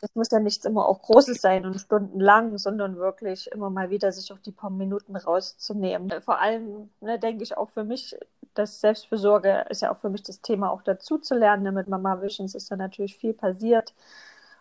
Das 0.00 0.14
muss 0.14 0.30
ja 0.30 0.38
nichts 0.38 0.64
immer 0.64 0.86
auch 0.86 1.02
Großes 1.02 1.40
sein 1.40 1.66
und 1.66 1.80
stundenlang, 1.80 2.56
sondern 2.56 2.98
wirklich 2.98 3.50
immer 3.50 3.68
mal 3.68 3.90
wieder 3.90 4.12
sich 4.12 4.32
auch 4.32 4.38
die 4.38 4.52
paar 4.52 4.70
Minuten 4.70 5.16
rauszunehmen. 5.16 6.12
Vor 6.20 6.38
allem 6.38 6.88
ne, 7.00 7.18
denke 7.18 7.42
ich 7.42 7.56
auch 7.56 7.70
für 7.70 7.82
mich, 7.82 8.16
dass 8.54 8.80
Selbstfürsorge 8.80 9.66
ist 9.68 9.82
ja 9.82 9.90
auch 9.90 9.96
für 9.96 10.10
mich 10.10 10.22
das 10.22 10.40
Thema 10.40 10.70
auch 10.70 10.82
dazu 10.82 11.18
zu 11.18 11.34
lernen. 11.34 11.74
Mit 11.74 11.88
Mama 11.88 12.22
Visions 12.22 12.54
ist 12.54 12.70
da 12.70 12.76
natürlich 12.76 13.16
viel 13.16 13.34
passiert. 13.34 13.92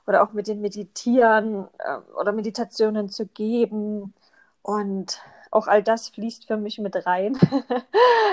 Oder 0.08 0.24
auch 0.24 0.34
mit 0.34 0.48
den 0.48 0.60
Meditieren 0.60 1.68
äh, 1.78 1.98
oder 2.20 2.32
Meditationen 2.32 3.10
zu 3.10 3.28
geben. 3.28 4.16
Und 4.64 5.20
auch 5.54 5.68
all 5.68 5.84
das 5.84 6.10
fließt 6.10 6.48
für 6.48 6.58
mich 6.58 6.80
mit 6.80 7.06
rein. 7.06 7.38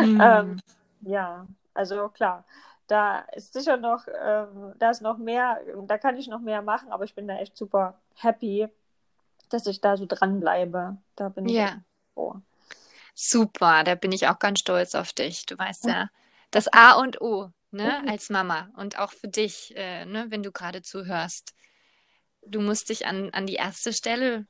Mhm. 0.01 0.21
ähm, 0.23 0.61
ja, 1.03 1.47
also 1.75 2.09
klar, 2.09 2.45
da 2.87 3.21
ist 3.37 3.53
sicher 3.53 3.77
noch, 3.77 4.07
ähm, 4.09 4.73
da 4.79 4.91
ist 4.91 5.03
noch 5.03 5.19
mehr, 5.19 5.61
da 5.87 5.99
kann 5.99 6.17
ich 6.17 6.29
noch 6.29 6.41
mehr 6.41 6.63
machen, 6.63 6.91
aber 6.91 7.05
ich 7.05 7.15
bin 7.15 7.29
da 7.29 7.37
echt 7.37 7.57
super 7.57 7.95
happy, 8.17 8.69
dass 9.51 9.67
ich 9.67 9.81
da 9.81 9.97
so 9.97 10.07
dranbleibe. 10.07 10.97
Da 11.17 11.29
bin 11.29 11.47
ich 11.47 11.57
ja. 11.57 11.77
froh. 12.15 12.37
Super, 13.15 13.85
da 13.85 13.95
bin 13.95 14.13
ich 14.13 14.29
auch 14.29 14.39
ganz 14.39 14.61
stolz 14.61 14.95
auf 14.95 15.13
dich. 15.13 15.47
Du 15.47 15.59
weißt 15.59 15.87
ja, 15.87 16.09
das 16.51 16.69
A 16.73 16.93
und 16.93 17.21
O, 17.21 17.51
ne, 17.71 18.03
als 18.09 18.31
Mama 18.31 18.71
und 18.77 18.99
auch 18.99 19.13
für 19.13 19.29
dich, 19.29 19.75
äh, 19.77 20.07
ne, 20.07 20.27
wenn 20.31 20.43
du 20.43 20.53
gerade 20.53 20.83
zuhörst. 20.83 21.55
Du 22.47 22.61
musst 22.61 22.89
dich 22.89 23.07
an, 23.07 23.31
an 23.31 23.47
die 23.47 23.55
erste 23.55 23.93
Stelle 23.93 24.47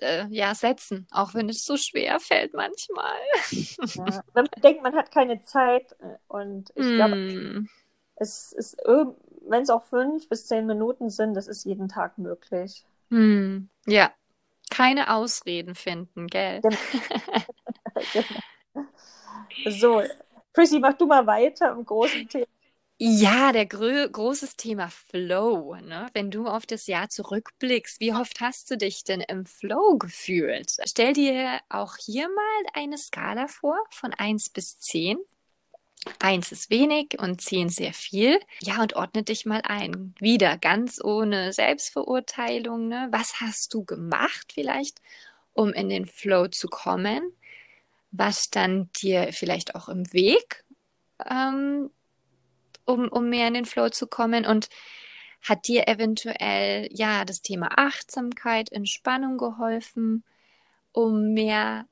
äh, 0.00 0.26
ja, 0.30 0.54
setzen, 0.54 1.06
auch 1.10 1.34
wenn 1.34 1.48
es 1.48 1.64
so 1.64 1.76
schwer 1.76 2.18
fällt 2.20 2.54
manchmal. 2.54 3.18
Ja, 3.50 4.22
wenn 4.32 4.44
man 4.44 4.62
denkt, 4.62 4.82
man 4.82 4.94
hat 4.94 5.12
keine 5.12 5.42
Zeit 5.42 5.92
äh, 6.00 6.16
und 6.28 6.70
ich 6.74 6.86
mm. 6.86 6.94
glaube, 6.96 7.66
es 8.16 8.52
ist, 8.52 8.76
wenn 8.86 9.62
es 9.62 9.70
auch 9.70 9.84
fünf 9.84 10.28
bis 10.28 10.46
zehn 10.46 10.66
Minuten 10.66 11.10
sind, 11.10 11.34
das 11.34 11.46
ist 11.46 11.64
jeden 11.64 11.88
Tag 11.88 12.18
möglich. 12.18 12.84
Mm. 13.10 13.68
Ja, 13.86 14.12
keine 14.70 15.14
Ausreden 15.14 15.74
finden, 15.74 16.26
gell? 16.26 16.62
Genau. 19.62 19.76
So, 19.76 20.02
Chrissy, 20.52 20.78
mach 20.78 20.94
du 20.94 21.06
mal 21.06 21.26
weiter 21.26 21.72
im 21.72 21.84
großen 21.84 22.28
Thema. 22.28 22.46
Ja, 22.98 23.52
der 23.52 23.66
grö 23.66 24.08
großes 24.08 24.56
Thema 24.56 24.88
Flow. 24.88 25.74
Ne? 25.76 26.06
Wenn 26.12 26.30
du 26.30 26.46
auf 26.46 26.64
das 26.64 26.86
Jahr 26.86 27.08
zurückblickst, 27.08 27.98
wie 27.98 28.12
oft 28.12 28.40
hast 28.40 28.70
du 28.70 28.76
dich 28.76 29.02
denn 29.02 29.20
im 29.20 29.46
Flow 29.46 29.98
gefühlt? 29.98 30.76
Stell 30.84 31.12
dir 31.12 31.58
auch 31.68 31.96
hier 31.96 32.28
mal 32.28 32.64
eine 32.72 32.96
Skala 32.96 33.48
vor 33.48 33.76
von 33.90 34.14
1 34.14 34.50
bis 34.50 34.78
10. 34.78 35.18
1 36.20 36.52
ist 36.52 36.70
wenig 36.70 37.18
und 37.18 37.40
10 37.40 37.68
sehr 37.68 37.92
viel. 37.94 38.38
Ja, 38.60 38.80
und 38.80 38.94
ordne 38.94 39.24
dich 39.24 39.44
mal 39.44 39.62
ein. 39.64 40.14
Wieder 40.20 40.56
ganz 40.56 41.02
ohne 41.02 41.52
Selbstverurteilung. 41.52 42.88
Ne? 42.88 43.08
Was 43.10 43.40
hast 43.40 43.74
du 43.74 43.84
gemacht 43.84 44.52
vielleicht, 44.54 45.00
um 45.52 45.72
in 45.72 45.88
den 45.88 46.06
Flow 46.06 46.46
zu 46.48 46.68
kommen? 46.68 47.22
Was 48.12 48.44
stand 48.44 49.02
dir 49.02 49.32
vielleicht 49.32 49.74
auch 49.74 49.88
im 49.88 50.12
Weg? 50.12 50.64
Ähm, 51.28 51.90
um, 52.84 53.08
um 53.08 53.28
mehr 53.28 53.48
in 53.48 53.54
den 53.54 53.64
Flow 53.64 53.88
zu 53.88 54.06
kommen 54.06 54.46
und 54.46 54.68
hat 55.42 55.68
dir 55.68 55.88
eventuell 55.88 56.88
ja 56.90 57.24
das 57.24 57.42
Thema 57.42 57.68
Achtsamkeit, 57.76 58.72
Entspannung 58.72 59.36
geholfen, 59.36 60.24
um 60.92 61.34
mehr 61.34 61.86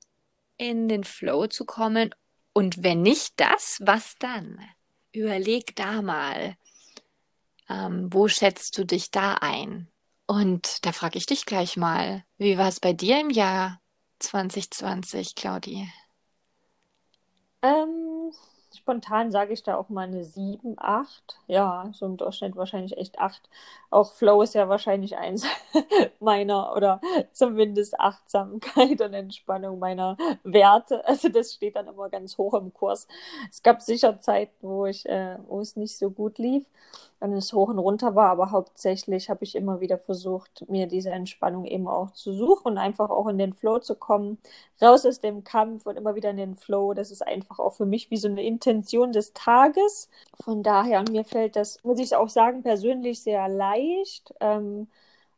in 0.56 0.88
den 0.88 1.04
Flow 1.04 1.46
zu 1.46 1.64
kommen? 1.64 2.14
Und 2.54 2.82
wenn 2.82 3.02
nicht 3.02 3.34
das, 3.36 3.80
was 3.82 4.16
dann? 4.18 4.58
Überleg 5.12 5.76
da 5.76 6.02
mal, 6.02 6.56
ähm, 7.68 8.08
wo 8.10 8.28
schätzt 8.28 8.78
du 8.78 8.84
dich 8.84 9.10
da 9.10 9.34
ein? 9.34 9.88
Und 10.26 10.84
da 10.86 10.92
frage 10.92 11.18
ich 11.18 11.26
dich 11.26 11.44
gleich 11.44 11.76
mal, 11.76 12.24
wie 12.38 12.56
war 12.56 12.68
es 12.68 12.80
bei 12.80 12.92
dir 12.92 13.20
im 13.20 13.30
Jahr 13.30 13.80
2020, 14.20 15.34
Claudi? 15.34 15.90
Ähm, 17.62 18.32
spontan 18.76 19.30
sage 19.30 19.52
ich 19.52 19.62
da 19.62 19.76
auch 19.76 19.88
mal 19.88 20.06
eine 20.06 20.24
7, 20.24 20.76
8. 20.78 21.38
Ja, 21.46 21.90
so 21.92 22.06
im 22.06 22.16
Durchschnitt 22.16 22.56
wahrscheinlich 22.56 22.96
echt 22.96 23.18
8. 23.18 23.48
Auch 23.90 24.12
Flow 24.12 24.42
ist 24.42 24.54
ja 24.54 24.68
wahrscheinlich 24.68 25.16
eins 25.16 25.46
meiner 26.20 26.74
oder 26.74 27.00
zumindest 27.32 27.98
Achtsamkeit 28.00 29.00
und 29.00 29.14
Entspannung 29.14 29.78
meiner 29.78 30.16
Werte. 30.44 31.06
Also 31.06 31.28
das 31.28 31.52
steht 31.54 31.76
dann 31.76 31.88
immer 31.88 32.08
ganz 32.08 32.38
hoch 32.38 32.54
im 32.54 32.72
Kurs. 32.72 33.06
Es 33.50 33.62
gab 33.62 33.82
sicher 33.82 34.20
Zeiten, 34.20 34.54
wo 34.62 34.86
ich, 34.86 35.06
äh, 35.06 35.38
wo 35.46 35.60
es 35.60 35.76
nicht 35.76 35.96
so 35.98 36.10
gut 36.10 36.38
lief 36.38 36.64
und 37.22 37.32
es 37.34 37.52
hoch 37.52 37.68
und 37.68 37.78
runter 37.78 38.16
war, 38.16 38.30
aber 38.30 38.50
hauptsächlich 38.50 39.30
habe 39.30 39.44
ich 39.44 39.54
immer 39.54 39.80
wieder 39.80 39.96
versucht, 39.96 40.68
mir 40.68 40.88
diese 40.88 41.10
Entspannung 41.10 41.64
eben 41.66 41.86
auch 41.86 42.10
zu 42.10 42.32
suchen 42.32 42.72
und 42.72 42.78
einfach 42.78 43.10
auch 43.10 43.28
in 43.28 43.38
den 43.38 43.52
Flow 43.52 43.78
zu 43.78 43.94
kommen, 43.94 44.38
raus 44.82 45.06
aus 45.06 45.20
dem 45.20 45.44
Kampf 45.44 45.86
und 45.86 45.96
immer 45.96 46.16
wieder 46.16 46.30
in 46.30 46.36
den 46.36 46.56
Flow. 46.56 46.94
Das 46.94 47.12
ist 47.12 47.24
einfach 47.24 47.60
auch 47.60 47.74
für 47.74 47.86
mich 47.86 48.10
wie 48.10 48.16
so 48.16 48.26
eine 48.26 48.42
Intention 48.62 49.12
des 49.12 49.32
Tages. 49.32 50.08
Von 50.44 50.62
daher, 50.62 51.04
mir 51.10 51.24
fällt 51.24 51.56
das, 51.56 51.82
muss 51.84 51.98
ich 51.98 52.14
auch 52.16 52.28
sagen, 52.28 52.62
persönlich 52.62 53.22
sehr 53.22 53.48
leicht. 53.48 54.34
Ähm, 54.40 54.88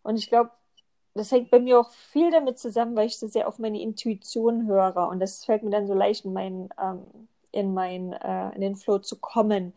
und 0.03 0.17
ich 0.19 0.29
glaube, 0.29 0.51
das 1.15 1.33
hängt 1.33 1.51
bei 1.51 1.61
mir 1.61 1.81
auch 1.81 1.91
viel 1.91 2.31
damit 2.31 2.59
zusammen, 2.59 2.97
weil 2.97 3.07
ich 3.07 3.19
so 3.19 3.29
sehr 3.29 3.49
auf 3.49 3.59
meine 3.59 3.81
Intuition 3.81 4.67
höre. 4.67 5.09
Und 5.09 5.21
das 5.21 5.45
fällt 5.45 5.63
mir 5.63 5.71
dann 5.71 5.87
so 5.87 5.95
leicht 5.95 6.25
in 6.25 6.33
meinen, 6.33 6.69
ähm, 6.81 7.05
in, 7.53 7.75
mein, 7.75 8.13
äh, 8.15 8.55
in 8.55 8.61
den 8.61 8.77
Flow 8.77 8.99
zu 8.99 9.17
kommen 9.17 9.75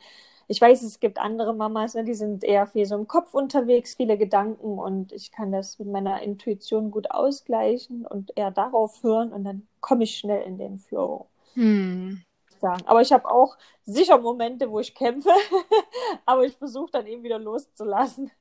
ich 0.50 0.62
weiß, 0.62 0.82
es 0.84 1.00
gibt 1.00 1.20
andere 1.20 1.54
Mamas, 1.54 1.94
ne, 1.94 2.06
die 2.06 2.14
sind 2.14 2.44
eher 2.44 2.66
viel 2.68 2.86
so 2.86 2.96
im 2.96 3.08
Kopf 3.08 3.34
unterwegs, 3.34 3.96
viele 3.96 4.18
Gedanken 4.18 4.80
und 4.80 5.12
ich 5.12 5.32
kann 5.32 5.52
das 5.52 5.78
mit 5.78 5.90
meiner 5.90 6.22
Intuition 6.22 6.90
gut 6.90 7.12
ausgleichen 7.12 8.06
und 8.06 8.32
eher 8.38 8.52
darauf 8.52 9.04
hören 9.04 9.34
und 9.34 9.44
dann 9.44 9.68
komme 9.82 10.06
ich 10.06 10.18
schnell 10.18 10.44
in 10.44 10.58
den 10.58 10.80
Flow. 10.80 11.28
Hm. 11.56 12.22
Sagen. 12.60 12.84
Aber 12.86 13.02
ich 13.02 13.12
habe 13.12 13.30
auch 13.30 13.58
sicher 13.86 14.18
Momente, 14.18 14.70
wo 14.70 14.80
ich 14.80 14.94
kämpfe, 14.94 15.30
aber 16.26 16.46
ich 16.46 16.56
versuche 16.56 16.92
dann 16.92 17.08
eben 17.08 17.24
wieder 17.24 17.40
loszulassen. 17.40 18.32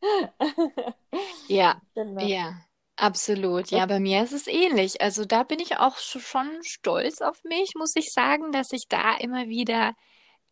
ja, 1.48 1.80
genau. 1.94 2.22
ja. 2.22 2.54
Absolut. 2.98 3.70
Ja, 3.70 3.84
bei 3.84 4.00
mir 4.00 4.22
ist 4.22 4.32
es 4.32 4.46
ähnlich. 4.46 5.02
Also 5.02 5.26
da 5.26 5.42
bin 5.42 5.60
ich 5.60 5.76
auch 5.76 5.98
schon 5.98 6.48
stolz 6.62 7.20
auf 7.20 7.44
mich, 7.44 7.74
muss 7.76 7.94
ich 7.94 8.10
sagen, 8.10 8.52
dass 8.52 8.72
ich 8.72 8.88
da 8.88 9.16
immer 9.18 9.48
wieder 9.48 9.92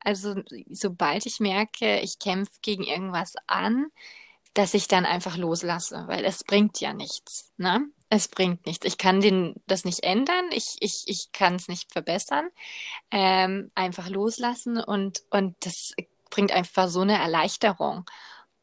also 0.05 0.35
sobald 0.71 1.27
ich 1.27 1.41
merke, 1.41 2.01
ich 2.01 2.19
kämpfe 2.19 2.53
gegen 2.61 2.85
irgendwas 2.85 3.35
an, 3.47 3.87
dass 4.53 4.75
ich 4.75 4.87
dann 4.87 5.07
einfach 5.07 5.37
loslasse, 5.37 6.05
weil 6.07 6.25
es 6.25 6.45
bringt 6.45 6.81
ja 6.81 6.93
nichts. 6.93 7.53
Ne? 7.57 7.89
Es 8.11 8.29
bringt 8.29 8.67
nichts. 8.67 8.87
Ich 8.87 8.99
kann 8.99 9.21
den, 9.21 9.55
das 9.67 9.85
nicht 9.85 10.05
ändern, 10.05 10.45
ich, 10.51 10.77
ich, 10.81 11.05
ich 11.07 11.33
kann 11.33 11.57
es 11.57 11.69
nicht 11.69 11.93
verbessern. 11.93 12.49
Ähm, 13.11 13.71
einfach 13.75 14.09
loslassen 14.09 14.79
und, 14.79 15.23
und 15.31 15.57
das 15.61 15.93
bringt 16.31 16.53
einfach 16.53 16.89
so 16.89 17.01
eine 17.01 17.19
Erleichterung. 17.19 18.05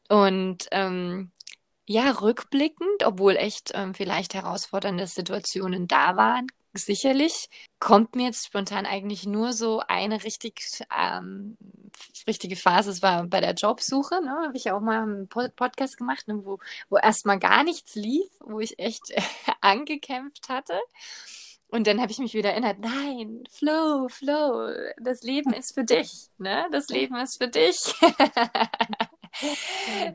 Und 0.08 0.68
ähm, 0.70 1.32
ja, 1.86 2.10
rückblickend, 2.10 3.04
obwohl 3.04 3.36
echt 3.36 3.72
ähm, 3.74 3.94
vielleicht 3.94 4.34
herausfordernde 4.34 5.06
Situationen 5.06 5.88
da 5.88 6.16
waren, 6.16 6.46
sicherlich 6.72 7.48
kommt 7.78 8.16
mir 8.16 8.26
jetzt 8.26 8.46
spontan 8.46 8.86
eigentlich 8.86 9.26
nur 9.26 9.52
so 9.52 9.80
eine 9.86 10.24
richtig 10.24 10.82
ähm, 10.96 11.56
richtige 12.26 12.56
Phase. 12.56 12.90
Es 12.90 13.02
war 13.02 13.26
bei 13.26 13.40
der 13.40 13.54
Jobsuche, 13.54 14.22
ne? 14.22 14.30
habe 14.46 14.56
ich 14.56 14.64
ja 14.64 14.76
auch 14.76 14.80
mal 14.80 15.02
einen 15.02 15.28
Podcast 15.28 15.96
gemacht, 15.96 16.28
ne? 16.28 16.44
wo, 16.44 16.58
wo 16.88 16.96
erstmal 16.96 17.38
gar 17.38 17.64
nichts 17.64 17.94
lief, 17.94 18.30
wo 18.40 18.60
ich 18.60 18.78
echt 18.78 19.12
angekämpft 19.60 20.48
hatte. 20.48 20.78
Und 21.68 21.86
dann 21.86 22.02
habe 22.02 22.12
ich 22.12 22.18
mich 22.18 22.34
wieder 22.34 22.50
erinnert, 22.50 22.80
nein, 22.80 23.44
Flow, 23.50 24.08
Flow, 24.08 24.68
das 24.98 25.22
Leben 25.22 25.54
ist 25.54 25.72
für 25.72 25.84
dich, 25.84 26.28
ne? 26.36 26.66
Das 26.70 26.88
Leben 26.88 27.16
ist 27.16 27.38
für 27.38 27.48
dich. 27.48 27.94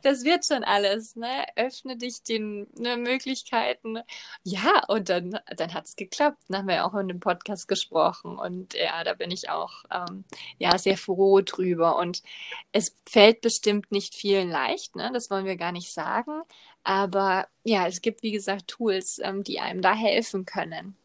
das 0.03 0.23
wird 0.23 0.45
schon 0.45 0.63
alles, 0.63 1.15
ne? 1.15 1.45
Öffne 1.55 1.97
dich 1.97 2.23
den 2.23 2.67
ne, 2.77 2.97
Möglichkeiten. 2.97 3.99
Ja, 4.43 4.83
und 4.87 5.09
dann, 5.09 5.39
dann 5.55 5.73
hat 5.73 5.85
es 5.85 5.95
geklappt. 5.95 6.43
Dann 6.47 6.59
haben 6.59 6.67
wir 6.67 6.85
auch 6.85 6.93
in 6.95 7.07
dem 7.07 7.19
Podcast 7.19 7.67
gesprochen. 7.67 8.37
Und 8.37 8.73
ja, 8.73 9.03
da 9.03 9.13
bin 9.13 9.31
ich 9.31 9.49
auch 9.49 9.83
ähm, 9.91 10.23
ja, 10.57 10.77
sehr 10.77 10.97
froh 10.97 11.41
drüber. 11.41 11.97
Und 11.97 12.23
es 12.71 12.95
fällt 13.05 13.41
bestimmt 13.41 13.91
nicht 13.91 14.15
vielen 14.15 14.49
leicht, 14.49 14.95
ne? 14.95 15.11
Das 15.13 15.29
wollen 15.29 15.45
wir 15.45 15.57
gar 15.57 15.71
nicht 15.71 15.91
sagen. 15.91 16.41
Aber 16.83 17.47
ja, 17.63 17.87
es 17.87 18.01
gibt, 18.01 18.23
wie 18.23 18.31
gesagt, 18.31 18.67
Tools, 18.67 19.19
ähm, 19.23 19.43
die 19.43 19.59
einem 19.59 19.81
da 19.81 19.93
helfen 19.93 20.45
können. 20.45 20.95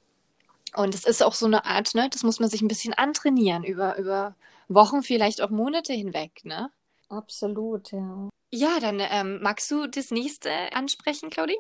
Und 0.74 0.94
es 0.94 1.04
ist 1.04 1.22
auch 1.22 1.34
so 1.34 1.46
eine 1.46 1.64
Art, 1.66 1.94
ne, 1.94 2.08
das 2.10 2.22
muss 2.22 2.40
man 2.40 2.48
sich 2.48 2.62
ein 2.62 2.68
bisschen 2.68 2.94
antrainieren 2.94 3.62
über, 3.64 3.96
über 3.98 4.34
Wochen, 4.68 5.02
vielleicht 5.02 5.42
auch 5.42 5.50
Monate 5.50 5.92
hinweg, 5.92 6.44
ne? 6.44 6.70
Absolut, 7.12 7.92
ja. 7.92 8.30
Ja, 8.50 8.80
dann 8.80 9.00
ähm, 9.00 9.40
magst 9.42 9.70
du 9.70 9.86
das 9.86 10.10
nächste 10.10 10.50
ansprechen, 10.72 11.28
Claudi? 11.28 11.56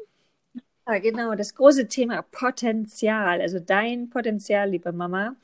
Ja, 0.86 0.98
genau, 0.98 1.34
das 1.34 1.54
große 1.54 1.88
Thema 1.88 2.22
Potenzial, 2.22 3.40
also 3.40 3.60
dein 3.60 4.08
Potenzial, 4.08 4.70
liebe 4.70 4.92
Mama. 4.92 5.36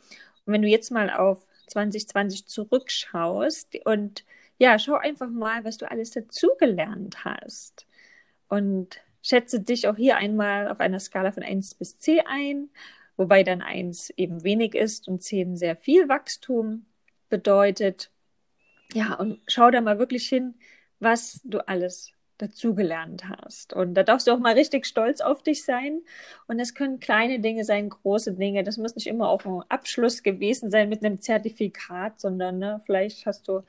Und 0.46 0.52
wenn 0.52 0.62
du 0.62 0.68
jetzt 0.68 0.90
mal 0.90 1.10
auf 1.10 1.46
2020 1.68 2.46
zurückschaust 2.46 3.76
und 3.84 4.24
ja, 4.58 4.78
schau 4.78 4.94
einfach 4.94 5.28
mal, 5.28 5.64
was 5.64 5.76
du 5.76 5.90
alles 5.90 6.10
dazugelernt 6.10 7.24
hast. 7.24 7.86
Und 8.48 9.00
schätze 9.22 9.60
dich 9.60 9.88
auch 9.88 9.96
hier 9.96 10.16
einmal 10.16 10.68
auf 10.68 10.80
einer 10.80 11.00
Skala 11.00 11.32
von 11.32 11.42
1 11.42 11.74
bis 11.74 11.98
10 11.98 12.20
ein, 12.26 12.70
wobei 13.18 13.42
dann 13.42 13.60
1 13.60 14.10
eben 14.16 14.42
wenig 14.42 14.74
ist 14.74 15.06
und 15.06 15.22
10 15.22 15.56
sehr 15.56 15.76
viel 15.76 16.08
Wachstum 16.08 16.86
bedeutet. 17.28 18.10
Ja, 18.92 19.14
und 19.14 19.40
schau 19.46 19.70
da 19.70 19.80
mal 19.80 19.98
wirklich 19.98 20.28
hin, 20.28 20.54
was 20.98 21.40
du 21.44 21.66
alles 21.68 22.12
dazugelernt 22.38 23.24
hast. 23.28 23.72
Und 23.74 23.94
da 23.94 24.02
darfst 24.04 24.26
du 24.26 24.32
auch 24.32 24.38
mal 24.38 24.54
richtig 24.54 24.86
stolz 24.86 25.20
auf 25.20 25.42
dich 25.42 25.64
sein. 25.64 26.00
Und 26.46 26.60
es 26.60 26.74
können 26.74 27.00
kleine 27.00 27.40
Dinge 27.40 27.64
sein, 27.64 27.88
große 27.88 28.34
Dinge. 28.34 28.62
Das 28.64 28.76
muss 28.78 28.94
nicht 28.94 29.08
immer 29.08 29.28
auch 29.28 29.44
ein 29.44 29.62
Abschluss 29.68 30.22
gewesen 30.22 30.70
sein 30.70 30.88
mit 30.88 31.04
einem 31.04 31.20
Zertifikat, 31.20 32.20
sondern 32.20 32.58
ne, 32.58 32.80
vielleicht 32.86 33.26
hast 33.26 33.48
du 33.48 33.62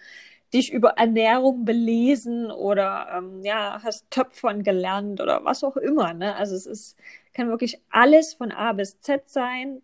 dich 0.53 0.71
über 0.73 0.91
Ernährung 0.91 1.65
belesen 1.65 2.51
oder 2.51 3.09
ähm, 3.17 3.43
ja, 3.43 3.81
hast 3.83 4.09
Töpfern 4.11 4.63
gelernt 4.63 5.21
oder 5.21 5.45
was 5.45 5.63
auch 5.63 5.77
immer. 5.77 6.13
Ne? 6.13 6.35
Also 6.35 6.55
es 6.55 6.65
ist, 6.65 6.97
kann 7.33 7.49
wirklich 7.49 7.81
alles 7.89 8.33
von 8.35 8.51
A 8.51 8.73
bis 8.73 8.99
Z 9.01 9.29
sein. 9.29 9.81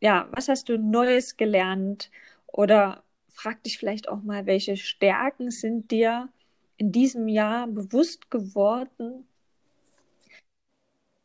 ja, 0.00 0.28
was 0.32 0.48
hast 0.48 0.68
du 0.68 0.78
Neues 0.78 1.36
gelernt? 1.36 2.10
Oder 2.48 3.04
frag 3.34 3.62
dich 3.64 3.78
vielleicht 3.78 4.08
auch 4.08 4.22
mal, 4.22 4.46
welche 4.46 4.76
Stärken 4.76 5.50
sind 5.50 5.90
dir 5.90 6.28
in 6.76 6.92
diesem 6.92 7.28
Jahr 7.28 7.66
bewusst 7.66 8.30
geworden? 8.30 9.26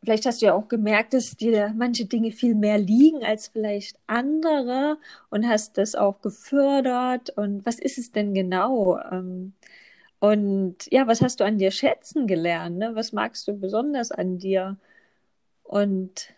Vielleicht 0.03 0.25
hast 0.25 0.41
du 0.41 0.45
ja 0.45 0.53
auch 0.53 0.67
gemerkt, 0.67 1.13
dass 1.13 1.35
dir 1.35 1.73
manche 1.75 2.05
Dinge 2.05 2.31
viel 2.31 2.55
mehr 2.55 2.77
liegen 2.77 3.23
als 3.23 3.47
vielleicht 3.49 3.97
andere 4.07 4.97
und 5.29 5.47
hast 5.47 5.77
das 5.77 5.95
auch 5.95 6.21
gefördert. 6.21 7.31
Und 7.31 7.65
was 7.65 7.79
ist 7.79 7.97
es 7.97 8.11
denn 8.11 8.33
genau? 8.33 8.99
Ähm, 9.11 9.53
und 10.19 10.91
ja, 10.91 11.07
was 11.07 11.21
hast 11.21 11.39
du 11.39 11.45
an 11.45 11.57
dir 11.57 11.71
schätzen 11.71 12.27
gelernt? 12.27 12.77
Ne? 12.77 12.95
Was 12.95 13.11
magst 13.13 13.47
du 13.47 13.53
besonders 13.53 14.11
an 14.11 14.39
dir? 14.39 14.77
Und 15.63 16.33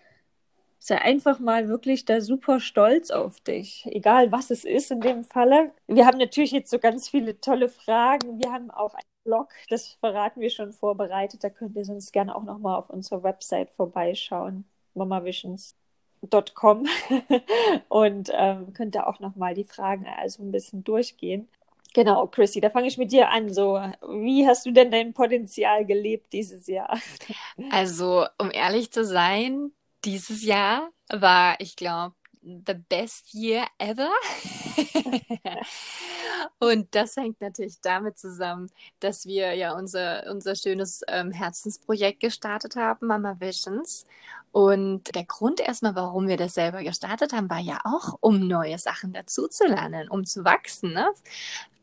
sei 0.79 1.00
einfach 1.00 1.39
mal 1.39 1.67
wirklich 1.67 2.05
da 2.05 2.21
super 2.21 2.59
stolz 2.59 3.12
auf 3.12 3.39
dich, 3.41 3.86
egal 3.91 4.31
was 4.31 4.50
es 4.50 4.63
ist 4.63 4.91
in 4.91 5.01
dem 5.01 5.24
Falle. 5.24 5.71
Wir 5.88 6.05
haben 6.05 6.17
natürlich 6.17 6.51
jetzt 6.51 6.71
so 6.71 6.79
ganz 6.79 7.09
viele 7.09 7.39
tolle 7.39 7.69
Fragen. 7.69 8.39
Wir 8.41 8.51
haben 8.51 8.71
auch 8.71 8.93
einen 8.93 9.03
Blog, 9.25 9.50
das 9.69 9.93
verraten 10.00 10.41
wir 10.41 10.50
schon 10.50 10.74
vorbereitet. 10.74 11.43
Da 11.43 11.50
könnt 11.50 11.75
ihr 11.75 11.86
sonst 11.86 12.13
gerne 12.13 12.36
auch 12.36 12.43
nochmal 12.43 12.77
auf 12.77 12.89
unserer 12.89 13.24
Website 13.24 13.69
vorbeischauen, 13.71 14.65
mamavisions.com 14.95 16.88
und 17.89 18.31
ähm, 18.33 18.74
könnt 18.74 18.95
da 18.95 19.05
auch 19.05 19.19
nochmal 19.19 19.53
die 19.53 19.65
Fragen 19.65 20.07
also 20.07 20.41
ein 20.41 20.51
bisschen 20.51 20.83
durchgehen. 20.83 21.50
Genau, 21.93 22.27
Chrissy, 22.27 22.62
da 22.62 22.69
fange 22.69 22.88
ich 22.88 22.98
mit 22.98 23.12
dir 23.12 23.29
an. 23.29 23.51
So, 23.51 23.79
wie 24.07 24.48
hast 24.48 24.65
du 24.65 24.71
denn 24.71 24.91
dein 24.91 25.13
Potenzial 25.13 25.86
gelebt 25.86 26.33
dieses 26.33 26.67
Jahr? 26.67 26.98
Also, 27.71 28.25
um 28.38 28.51
ehrlich 28.51 28.91
zu 28.91 29.03
sein, 29.03 29.74
dieses 30.06 30.44
Jahr 30.44 30.89
war, 31.10 31.60
ich 31.60 31.75
glaube, 31.75 32.15
the 32.41 32.74
best 32.74 33.34
year 33.34 33.68
ever. 33.77 34.10
und 36.60 36.88
das 36.96 37.18
hängt 37.18 37.41
natürlich 37.41 37.82
damit 37.82 38.18
zusammen, 38.18 38.70
dass 39.00 39.25
wir 39.25 39.53
ja 39.56 39.74
unser, 39.74 40.25
unser 40.29 40.56
schönes 40.56 41.01
ähm, 41.08 41.32
Herzensprojekt 41.32 42.22
gestartet 42.22 42.75
haben, 42.75 43.08
Mama 43.08 43.36
Visions. 43.39 44.06
Und 44.51 45.13
der 45.13 45.25
Grund 45.25 45.60
erstmal, 45.60 45.96
warum 45.96 46.27
wir 46.27 46.38
das 46.38 46.56
selber 46.56 46.82
gestartet 46.84 47.34
haben, 47.34 47.50
war 47.50 47.60
ja 47.60 47.79
auch, 47.84 48.18
um 48.20 48.48
neue 48.48 48.79
Sachen 48.79 49.13
dazuzulernen, 49.13 50.10
um 50.10 50.25
zu 50.25 50.44
wachsen. 50.44 50.94
Ne? 50.94 51.08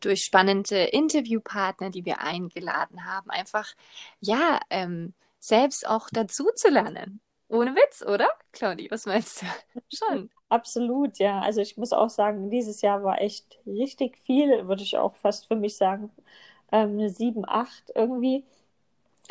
Durch 0.01 0.25
spannende 0.25 0.85
Interviewpartner, 0.85 1.91
die 1.91 2.05
wir 2.05 2.21
eingeladen 2.21 3.05
haben, 3.05 3.31
einfach, 3.31 3.75
ja, 4.21 4.61
ähm, 4.71 5.15
selbst 5.39 5.87
auch 5.87 6.09
dazu 6.11 6.51
zu 6.57 6.69
lernen. 6.71 7.21
Ohne 7.49 7.75
Witz, 7.77 8.03
oder? 8.03 8.29
Claudi, 8.53 8.91
was 8.91 9.07
meinst 9.07 9.43
du? 9.43 9.47
Schon. 9.93 10.31
Absolut, 10.49 11.19
ja. 11.19 11.41
Also 11.41 11.61
ich 11.61 11.77
muss 11.77 11.93
auch 11.93 12.11
sagen, 12.11 12.51
dieses 12.51 12.81
Jahr 12.83 13.03
war 13.03 13.21
echt 13.21 13.59
richtig 13.67 14.19
viel, 14.19 14.67
würde 14.69 14.83
ich 14.83 14.97
auch 14.97 15.17
fast 15.17 15.47
für 15.47 15.57
mich 15.57 15.77
sagen. 15.77 16.11
Ähm, 16.73 16.93
eine 16.93 17.11
7, 17.11 17.45
8 17.49 17.91
irgendwie. 17.95 18.45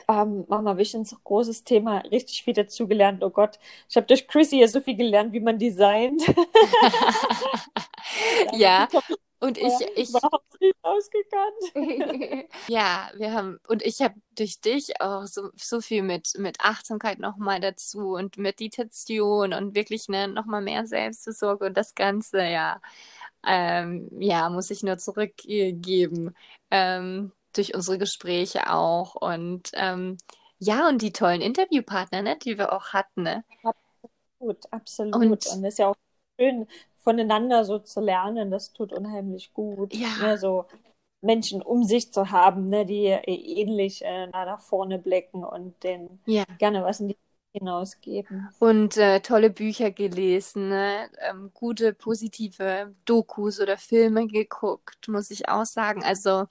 Ähm, 0.10 0.45
Mama 0.50 0.77
Visions, 0.77 1.15
großes 1.24 1.63
Thema, 1.65 2.00
richtig 2.00 2.43
viel 2.43 2.53
dazugelernt. 2.53 3.24
Oh 3.24 3.29
Gott, 3.31 3.60
ich 3.89 3.98
habe 3.98 4.07
durch 4.07 4.27
Chrissy 4.27 4.60
ja 4.62 4.67
so 4.67 4.81
viel 4.81 4.95
gelernt, 4.98 5.34
wie 5.34 5.39
man 5.41 5.60
designt. 5.60 6.24
ja, 8.53 8.88
und 9.39 9.58
ich, 9.58 9.74
ich 9.96 10.10
überhaupt 10.10 10.62
nicht 10.62 10.75
ausgekannt. 10.82 12.50
ja, 12.68 13.10
wir 13.15 13.34
haben, 13.34 13.60
und 13.68 13.82
ich 13.84 14.01
habe 14.01 14.15
durch 14.32 14.62
dich 14.62 15.01
auch 15.01 15.25
so, 15.25 15.50
so 15.56 15.82
viel 15.82 16.04
mit, 16.04 16.34
mit 16.38 16.62
Achtsamkeit 16.62 17.20
nochmal 17.20 17.60
dazu 17.60 18.15
und 18.15 18.38
Meditation 18.38 19.54
und 19.54 19.75
wirklich 19.75 20.08
ne, 20.08 20.27
nochmal 20.27 20.62
mehr 20.62 20.86
Selbstversorge 20.88 21.65
und 21.65 21.77
das 21.77 21.96
Ganze, 21.96 22.44
ja. 22.44 22.82
Ähm, 23.48 24.10
ja, 24.19 24.50
muss 24.50 24.71
ich 24.71 24.82
nur 24.82 24.98
zurückgeben. 24.98 26.34
Ähm, 26.71 27.32
durch 27.54 27.74
unsere 27.76 27.98
Gespräche 27.98 28.71
auch. 28.71 29.15
Und 29.15 29.71
ähm, 29.74 30.17
ja, 30.60 30.88
und 30.88 31.02
die 31.02 31.12
tollen 31.12 31.41
Interviewpartner, 31.41 32.21
ne, 32.21 32.38
die 32.38 32.58
wir 32.58 32.74
auch 32.74 32.93
hatten. 32.93 33.24
Ne? 33.24 33.43
Absolut, 33.63 34.58
absolut. 34.71 35.15
Und, 35.15 35.24
und 35.24 35.45
das 35.45 35.56
ist 35.56 35.80
ja 35.80 35.88
auch 35.88 35.95
schön, 36.39 36.67
voneinander 37.06 37.63
so 37.63 37.80
zu 37.80 38.02
lernen, 38.02 38.52
das 38.52 38.74
tut 38.74 38.91
unheimlich 38.91 39.54
gut. 39.54 39.94
Ja. 39.94 40.10
Ne, 40.22 40.38
so 40.38 40.65
Menschen 41.22 41.62
um 41.62 41.84
sich 41.84 42.12
zu 42.12 42.32
haben, 42.32 42.68
ne, 42.68 42.86
die 42.86 43.06
ähnlich 43.06 44.04
äh, 44.04 44.28
nach 44.28 44.60
vorne 44.60 45.00
blicken 45.00 45.46
und 45.46 45.82
denen 45.84 46.20
ja. 46.26 46.44
gerne 46.58 46.84
was 46.84 47.00
in 47.00 47.10
die 47.10 47.18
hinausgeben. 47.54 48.50
Und 48.60 48.98
äh, 48.98 49.22
tolle 49.22 49.50
Bücher 49.50 49.91
gelesen, 49.91 50.70
ne? 50.70 51.10
ähm, 51.22 51.52
gute, 51.54 51.94
positive 51.94 52.94
Dokus 53.06 53.62
oder 53.62 53.78
Filme 53.78 54.28
geguckt, 54.28 55.08
muss 55.08 55.32
ich 55.32 55.48
auch 55.48 55.65
sagen. 55.65 56.04
Also 56.04 56.48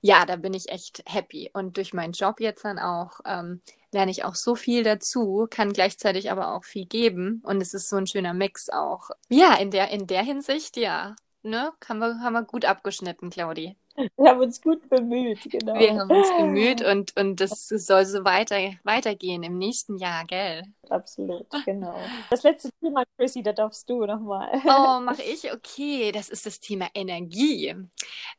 ja, 0.00 0.26
da 0.26 0.34
bin 0.34 0.52
ich 0.52 0.68
echt 0.68 1.04
happy. 1.06 1.50
Und 1.52 1.76
durch 1.76 1.94
meinen 1.94 2.12
Job 2.12 2.40
jetzt 2.40 2.64
dann 2.64 2.80
auch 2.80 3.20
ähm, 3.24 3.60
lerne 3.92 4.10
ich 4.10 4.24
auch 4.24 4.34
so 4.34 4.54
viel 4.54 4.82
dazu, 4.82 5.46
kann 5.50 5.72
gleichzeitig 5.72 6.30
aber 6.30 6.54
auch 6.54 6.64
viel 6.64 6.86
geben. 6.86 7.42
Und 7.44 7.60
es 7.60 7.74
ist 7.74 7.88
so 7.88 7.96
ein 7.96 8.06
schöner 8.06 8.34
Mix 8.34 8.68
auch. 8.68 9.10
Ja, 9.28 9.54
in 9.54 9.70
der, 9.70 9.90
in 9.90 10.06
der 10.06 10.22
Hinsicht, 10.22 10.76
ja. 10.76 11.14
Ne? 11.42 11.72
Haben 11.88 11.98
wir, 11.98 12.20
haben 12.20 12.32
wir 12.34 12.42
gut 12.42 12.64
abgeschnitten, 12.64 13.30
Claudi. 13.30 13.76
Wir 14.16 14.30
haben 14.30 14.40
uns 14.40 14.60
gut 14.62 14.88
bemüht, 14.88 15.40
genau. 15.50 15.74
Wir 15.74 15.98
haben 15.98 16.10
uns 16.10 16.28
bemüht 16.36 16.82
und, 16.82 17.14
und 17.18 17.40
das 17.40 17.68
soll 17.68 18.06
so 18.06 18.24
weiter, 18.24 18.56
weitergehen 18.84 19.42
im 19.42 19.58
nächsten 19.58 19.98
Jahr, 19.98 20.24
gell? 20.24 20.62
Absolut, 20.88 21.46
genau. 21.66 21.98
Das 22.30 22.42
letzte 22.42 22.70
Thema, 22.80 23.04
Chrissy, 23.16 23.42
da 23.42 23.52
darfst 23.52 23.88
du 23.90 24.06
nochmal. 24.06 24.50
Oh, 24.64 25.00
mache 25.00 25.22
ich? 25.30 25.52
Okay, 25.52 26.10
das 26.10 26.30
ist 26.30 26.46
das 26.46 26.60
Thema 26.60 26.88
Energie. 26.94 27.74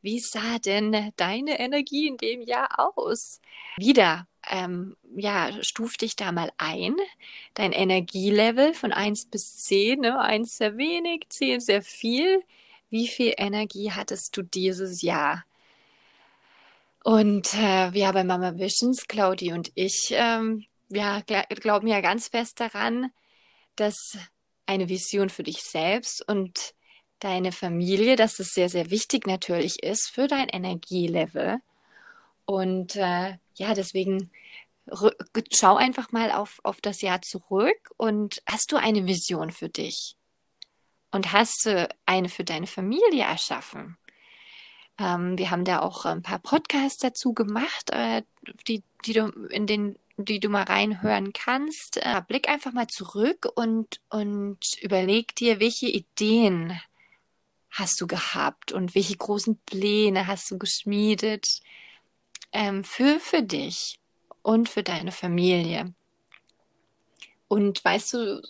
Wie 0.02 0.18
sah 0.18 0.58
denn 0.58 1.12
deine 1.16 1.60
Energie 1.60 2.08
in 2.08 2.16
dem 2.16 2.42
Jahr 2.42 2.68
aus? 2.96 3.40
Wieder, 3.76 4.26
ähm, 4.50 4.96
ja, 5.16 5.50
stuf 5.62 5.96
dich 5.96 6.16
da 6.16 6.32
mal 6.32 6.50
ein. 6.58 6.96
Dein 7.54 7.72
Energielevel 7.72 8.74
von 8.74 8.92
1 8.92 9.26
bis 9.26 9.56
10, 9.58 10.00
ne? 10.00 10.20
1 10.20 10.56
sehr 10.56 10.76
wenig, 10.76 11.26
10 11.28 11.60
sehr 11.60 11.82
viel 11.82 12.42
wie 12.94 13.08
viel 13.08 13.34
Energie 13.36 13.90
hattest 13.90 14.36
du 14.36 14.42
dieses 14.42 15.02
Jahr? 15.02 15.44
Und 17.02 17.52
äh, 17.54 17.90
ja, 17.90 18.12
bei 18.12 18.22
Mama 18.22 18.56
Visions, 18.56 19.08
Claudi 19.08 19.52
und 19.52 19.72
ich, 19.74 20.12
ähm, 20.12 20.64
ja, 20.90 21.20
glauben 21.22 21.88
ja 21.88 22.00
ganz 22.00 22.28
fest 22.28 22.60
daran, 22.60 23.10
dass 23.74 24.16
eine 24.66 24.88
Vision 24.88 25.28
für 25.28 25.42
dich 25.42 25.60
selbst 25.62 26.26
und 26.28 26.74
deine 27.18 27.50
Familie, 27.50 28.14
dass 28.14 28.38
es 28.38 28.52
sehr, 28.52 28.68
sehr 28.68 28.90
wichtig 28.90 29.26
natürlich 29.26 29.82
ist 29.82 30.10
für 30.10 30.28
dein 30.28 30.48
Energielevel. 30.48 31.58
Und 32.46 32.96
äh, 32.96 33.38
ja, 33.54 33.74
deswegen 33.74 34.30
schau 35.52 35.76
einfach 35.76 36.12
mal 36.12 36.30
auf, 36.30 36.60
auf 36.62 36.80
das 36.80 37.00
Jahr 37.00 37.22
zurück 37.22 37.90
und 37.96 38.42
hast 38.46 38.70
du 38.70 38.76
eine 38.76 39.06
Vision 39.06 39.50
für 39.50 39.68
dich? 39.68 40.16
und 41.14 41.32
hast 41.32 41.64
du 41.64 41.88
eine 42.06 42.28
für 42.28 42.42
deine 42.42 42.66
Familie 42.66 43.22
erschaffen. 43.22 43.96
Ähm, 44.98 45.38
wir 45.38 45.50
haben 45.50 45.64
da 45.64 45.78
auch 45.78 46.04
ein 46.04 46.22
paar 46.22 46.40
Podcasts 46.40 46.98
dazu 46.98 47.32
gemacht, 47.32 47.90
äh, 47.90 48.22
die, 48.66 48.82
die 49.06 49.12
du 49.12 49.28
in 49.48 49.66
den 49.66 49.96
die 50.16 50.38
du 50.38 50.48
mal 50.48 50.62
reinhören 50.62 51.32
kannst. 51.32 51.96
Äh, 51.96 52.22
blick 52.26 52.48
einfach 52.48 52.72
mal 52.72 52.86
zurück 52.86 53.48
und, 53.56 54.00
und 54.10 54.58
überleg 54.80 55.34
dir, 55.34 55.58
welche 55.58 55.88
Ideen 55.88 56.80
hast 57.70 58.00
du 58.00 58.06
gehabt 58.06 58.70
und 58.70 58.94
welche 58.94 59.16
großen 59.16 59.58
Pläne 59.66 60.28
hast 60.28 60.48
du 60.52 60.58
geschmiedet 60.58 61.60
ähm, 62.54 62.84
für, 62.84 63.20
für 63.20 63.42
dich 63.42 63.98
und 64.42 64.70
für 64.70 64.82
deine 64.82 65.12
Familie. 65.12 65.92
Und 67.48 67.84
weißt 67.84 68.14
du 68.14 68.42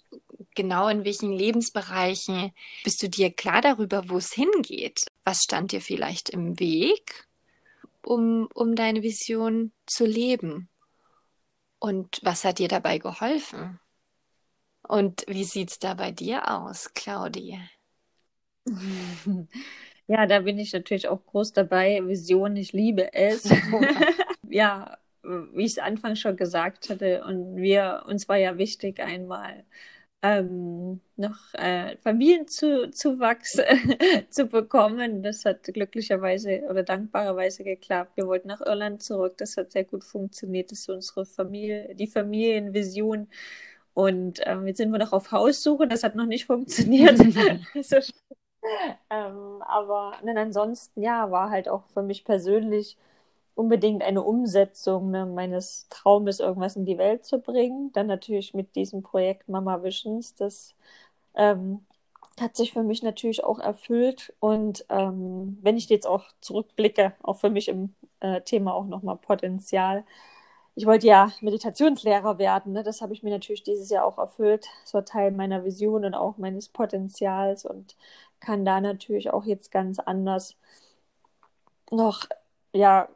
genau 0.55 0.89
in 0.89 1.05
welchen 1.05 1.33
Lebensbereichen 1.33 2.53
bist 2.85 3.03
du 3.03 3.09
dir 3.09 3.33
klar 3.33 3.61
darüber, 3.61 4.09
wo 4.09 4.19
es 4.19 4.33
hingeht? 4.33 5.01
Was 5.25 5.41
stand 5.43 5.73
dir 5.73 5.81
vielleicht 5.81 6.31
im 6.31 6.61
Weg, 6.61 7.27
um, 8.03 8.49
um 8.55 8.77
deine 8.77 9.03
Vision 9.03 9.73
zu 9.87 10.07
leben? 10.07 10.69
Und 11.81 12.21
was 12.23 12.45
hat 12.45 12.59
dir 12.61 12.69
dabei 12.69 12.99
geholfen? 12.99 13.81
Und 14.87 15.25
wie 15.27 15.45
sieht 15.45 15.71
es 15.71 15.79
da 15.79 15.95
bei 15.95 16.13
dir 16.13 16.51
aus, 16.51 16.93
Claudia? 16.95 17.59
Ja, 20.07 20.27
da 20.27 20.41
bin 20.41 20.59
ich 20.59 20.73
natürlich 20.73 21.09
auch 21.09 21.25
groß 21.27 21.53
dabei. 21.53 22.01
Vision, 22.07 22.57
ich 22.57 22.73
liebe 22.73 23.13
es. 23.15 23.45
ja, 24.51 24.99
wie 25.23 25.65
ich 25.65 25.73
es 25.73 25.79
anfangs 25.79 26.21
schon 26.21 26.37
gesagt 26.37 26.91
hatte, 26.91 27.25
und 27.25 27.57
wir, 27.57 28.05
uns 28.07 28.29
war 28.29 28.37
ja 28.37 28.59
wichtig, 28.59 29.01
einmal 29.01 29.65
ähm, 30.23 31.01
noch 31.17 31.55
äh, 31.55 31.97
Familienzuwachs 31.99 33.59
zu 34.31 34.47
bekommen. 34.47 35.23
Das 35.23 35.45
hat 35.45 35.65
glücklicherweise 35.65 36.63
oder 36.71 36.83
dankbarerweise 36.83 37.65
geklappt. 37.65 38.17
Wir 38.17 38.27
wollten 38.27 38.49
nach 38.49 38.61
Irland 38.63 39.03
zurück. 39.03 39.37
Das 39.39 39.57
hat 39.57 39.73
sehr 39.73 39.85
gut 39.85 40.05
funktioniert. 40.05 40.71
Das 40.73 40.81
ist 40.81 40.89
unsere 40.91 41.27
Familie, 41.27 41.95
die 41.95 42.07
Familienvision. 42.07 43.29
Und 43.95 44.41
ähm, 44.45 44.67
jetzt 44.67 44.79
sind 44.79 44.91
wir 44.93 44.99
noch 44.99 45.13
auf 45.13 45.31
Haussuche, 45.33 45.87
das 45.87 46.03
hat 46.03 46.17
noch 46.17 46.27
nicht 46.27 46.47
funktioniert. 46.47 47.19
so, 47.83 47.97
ähm, 49.11 49.63
aber 49.63 50.15
ne, 50.23 50.35
ansonsten, 50.39 51.03
ja, 51.03 51.31
war 51.31 51.51
halt 51.51 51.69
auch 51.69 51.85
für 51.89 52.03
mich 52.03 52.25
persönlich 52.25 52.97
unbedingt 53.55 54.03
eine 54.03 54.23
Umsetzung 54.23 55.11
ne, 55.11 55.27
meines 55.27 55.89
Traumes, 55.91 56.41
irgendwas 56.41 56.77
in 56.77 56.87
die 56.87 56.99
Welt 56.99 57.25
zu 57.25 57.41
bringen. 57.41 57.93
Dann 57.93 58.07
natürlich 58.07 58.55
mit 58.55 58.75
diesem 58.77 59.03
Projekt 59.03 59.49
Mama 59.49 59.83
Visions, 59.83 60.35
das 60.35 60.75
ähm, 61.35 61.87
hat 62.41 62.57
sich 62.57 62.73
für 62.73 62.83
mich 62.83 63.03
natürlich 63.03 63.45
auch 63.45 63.59
erfüllt. 63.61 64.35
Und 64.41 64.85
ähm, 64.89 65.59
wenn 65.63 65.77
ich 65.77 65.89
jetzt 65.89 66.07
auch 66.07 66.25
zurückblicke, 66.41 67.15
auch 67.23 67.39
für 67.39 67.51
mich 67.51 67.69
im 67.69 67.95
äh, 68.25 68.41
Thema 68.43 68.75
auch 68.75 68.87
nochmal 68.87 69.17
Potenzial. 69.17 70.05
Ich 70.77 70.87
wollte 70.87 71.07
ja 71.07 71.31
Meditationslehrer 71.41 72.39
werden. 72.39 72.73
Ne? 72.73 72.83
Das 72.83 73.01
habe 73.03 73.13
ich 73.13 73.23
mir 73.23 73.31
natürlich 73.31 73.63
dieses 73.63 73.91
Jahr 73.91 74.05
auch 74.05 74.19
erfüllt. 74.19 74.67
Das 74.83 74.95
war 74.95 75.05
Teil 75.05 75.31
meiner 75.33 75.65
Vision 75.65 76.05
und 76.05 76.15
auch 76.15 76.39
meines 76.39 76.69
Potenzials 76.69 77.65
und 77.65 77.97
kann 78.45 78.65
da 78.65 78.81
natürlich 78.81 79.31
auch 79.31 79.45
jetzt 79.45 79.71
ganz 79.71 79.99
anders 79.99 80.57
noch 81.91 82.27
ja 82.73 83.09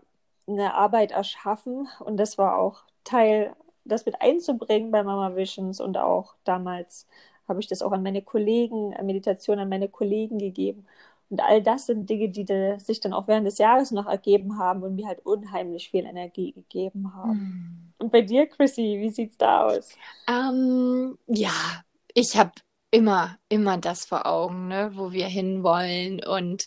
eine 0.47 0.75
Arbeit 0.75 1.13
erschaffen. 1.13 1.89
Und 2.01 2.17
das 2.17 2.39
war 2.39 2.59
auch 2.59 2.83
Teil, 3.05 3.55
das 3.85 4.07
mit 4.07 4.21
einzubringen 4.21 4.91
bei 4.91 5.03
Mama 5.03 5.37
Visions 5.37 5.81
und 5.81 5.99
auch 5.99 6.35
damals 6.45 7.07
habe 7.47 7.61
ich 7.61 7.67
das 7.67 7.81
auch 7.83 7.93
an 7.93 8.03
meine 8.03 8.23
Kollegen, 8.23 8.91
Meditation 9.05 9.59
an 9.59 9.71
meine 9.71 9.89
Kollegen 9.89 10.39
gegeben. 10.39 10.87
Und 11.31 11.41
all 11.41 11.63
das 11.63 11.87
sind 11.87 12.09
Dinge, 12.09 12.29
die 12.29 12.47
sich 12.79 13.01
dann 13.01 13.13
auch 13.13 13.29
während 13.29 13.47
des 13.47 13.59
Jahres 13.59 13.91
noch 13.91 14.07
ergeben 14.07 14.59
haben 14.59 14.83
und 14.83 14.95
mir 14.95 15.07
halt 15.07 15.25
unheimlich 15.25 15.91
viel 15.91 16.07
Energie 16.07 16.53
gegeben 16.53 17.15
haben. 17.15 17.33
Mhm. 17.33 17.93
Und 17.99 18.13
bei 18.13 18.23
dir, 18.23 18.47
Chrissy, 18.47 18.99
wie 19.01 19.11
sieht's 19.11 19.37
da 19.37 19.67
aus? 19.67 19.91
Ähm, 20.27 21.19
ja, 21.27 21.83
ich 22.15 22.37
habe 22.37 22.53
immer, 22.91 23.39
immer 23.49 23.79
das 23.79 24.07
vor 24.07 24.27
Augen, 24.27 24.69
ne, 24.69 24.93
wo 24.95 25.13
wir 25.13 25.27
hinwollen. 25.27 26.25
Und, 26.25 26.67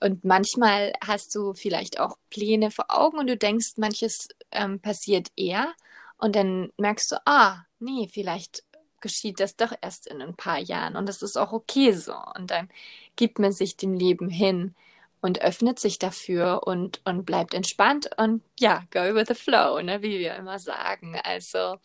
und 0.00 0.24
manchmal 0.24 0.92
hast 1.04 1.34
du 1.34 1.54
vielleicht 1.54 2.00
auch 2.00 2.16
Pläne 2.30 2.70
vor 2.70 2.86
Augen 2.88 3.18
und 3.18 3.26
du 3.28 3.36
denkst, 3.36 3.74
manches 3.76 4.28
ähm, 4.52 4.80
passiert 4.80 5.28
eher. 5.36 5.72
Und 6.18 6.36
dann 6.36 6.72
merkst 6.78 7.12
du, 7.12 7.16
ah, 7.26 7.64
nee, 7.78 8.08
vielleicht 8.12 8.64
geschieht 9.00 9.40
das 9.40 9.56
doch 9.56 9.72
erst 9.80 10.06
in 10.06 10.20
ein 10.22 10.34
paar 10.34 10.58
Jahren 10.58 10.96
und 10.96 11.08
das 11.08 11.22
ist 11.22 11.36
auch 11.38 11.52
okay 11.52 11.92
so. 11.92 12.14
Und 12.36 12.50
dann 12.50 12.68
gibt 13.16 13.38
man 13.38 13.52
sich 13.52 13.76
dem 13.76 13.94
Leben 13.94 14.28
hin 14.28 14.74
und 15.20 15.42
öffnet 15.42 15.78
sich 15.78 15.98
dafür 15.98 16.62
und, 16.64 17.00
und 17.04 17.24
bleibt 17.24 17.54
entspannt 17.54 18.10
und 18.16 18.42
ja, 18.58 18.84
go 18.92 19.00
with 19.14 19.28
the 19.28 19.34
flow, 19.34 19.80
ne, 19.80 20.02
wie 20.02 20.18
wir 20.18 20.36
immer 20.36 20.58
sagen. 20.58 21.20
Also 21.22 21.76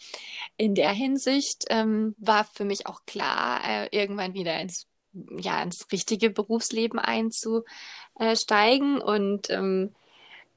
in 0.58 0.76
der 0.76 0.92
Hinsicht 0.92 1.66
ähm, 1.70 2.16
war 2.18 2.46
für 2.46 2.66
mich 2.66 2.88
auch 2.88 3.06
klar, 3.06 3.62
äh, 3.68 3.88
irgendwann 3.92 4.34
wieder 4.34 4.60
ins, 4.60 4.88
ja, 5.14 5.62
ins 5.62 5.92
richtige 5.92 6.30
Berufsleben 6.30 7.00
einzusteigen 7.00 9.02
und 9.02 9.50
ähm, 9.50 9.94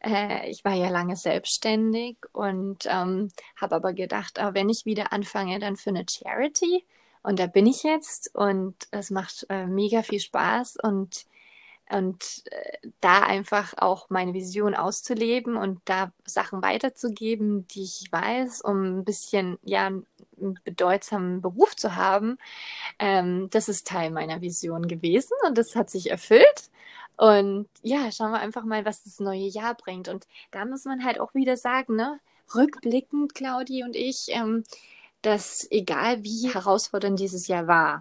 äh, 0.04 0.50
ich 0.50 0.64
war 0.64 0.74
ja 0.74 0.88
lange 0.88 1.16
selbstständig 1.16 2.16
und 2.32 2.86
ähm, 2.86 3.30
habe 3.60 3.76
aber 3.76 3.92
gedacht, 3.92 4.38
ah, 4.38 4.54
wenn 4.54 4.68
ich 4.68 4.86
wieder 4.86 5.12
anfange, 5.12 5.58
dann 5.58 5.76
für 5.76 5.90
eine 5.90 6.06
Charity. 6.08 6.84
Und 7.22 7.40
da 7.40 7.46
bin 7.46 7.66
ich 7.66 7.82
jetzt 7.82 8.34
und 8.34 8.76
es 8.92 9.10
macht 9.10 9.46
äh, 9.48 9.66
mega 9.66 10.02
viel 10.02 10.20
Spaß 10.20 10.76
und, 10.82 11.26
und 11.90 12.42
äh, 12.50 12.88
da 13.00 13.20
einfach 13.20 13.74
auch 13.76 14.10
meine 14.10 14.34
Vision 14.34 14.74
auszuleben 14.74 15.56
und 15.56 15.80
da 15.84 16.12
Sachen 16.24 16.62
weiterzugeben, 16.62 17.66
die 17.68 17.84
ich 17.84 18.08
weiß, 18.10 18.62
um 18.62 18.98
ein 19.00 19.04
bisschen, 19.04 19.58
ja, 19.62 19.86
einen 19.86 20.06
bedeutsamen 20.64 21.40
Beruf 21.40 21.76
zu 21.76 21.96
haben. 21.96 22.38
Ähm, 22.98 23.48
das 23.50 23.68
ist 23.68 23.86
Teil 23.86 24.10
meiner 24.10 24.40
Vision 24.40 24.88
gewesen 24.88 25.34
und 25.46 25.56
das 25.58 25.76
hat 25.76 25.90
sich 25.90 26.10
erfüllt. 26.10 26.70
Und 27.16 27.68
ja, 27.82 28.10
schauen 28.12 28.32
wir 28.32 28.40
einfach 28.40 28.64
mal, 28.64 28.84
was 28.84 29.04
das 29.04 29.20
neue 29.20 29.46
Jahr 29.46 29.74
bringt. 29.74 30.08
Und 30.08 30.26
da 30.50 30.64
muss 30.64 30.84
man 30.84 31.04
halt 31.04 31.18
auch 31.20 31.34
wieder 31.34 31.56
sagen, 31.56 31.96
ne, 31.96 32.20
rückblickend, 32.54 33.34
Claudi 33.34 33.84
und 33.84 33.96
ich, 33.96 34.26
ähm, 34.28 34.64
dass 35.22 35.66
egal 35.70 36.22
wie 36.24 36.52
herausfordernd 36.52 37.18
dieses 37.18 37.48
Jahr 37.48 37.66
war, 37.66 37.98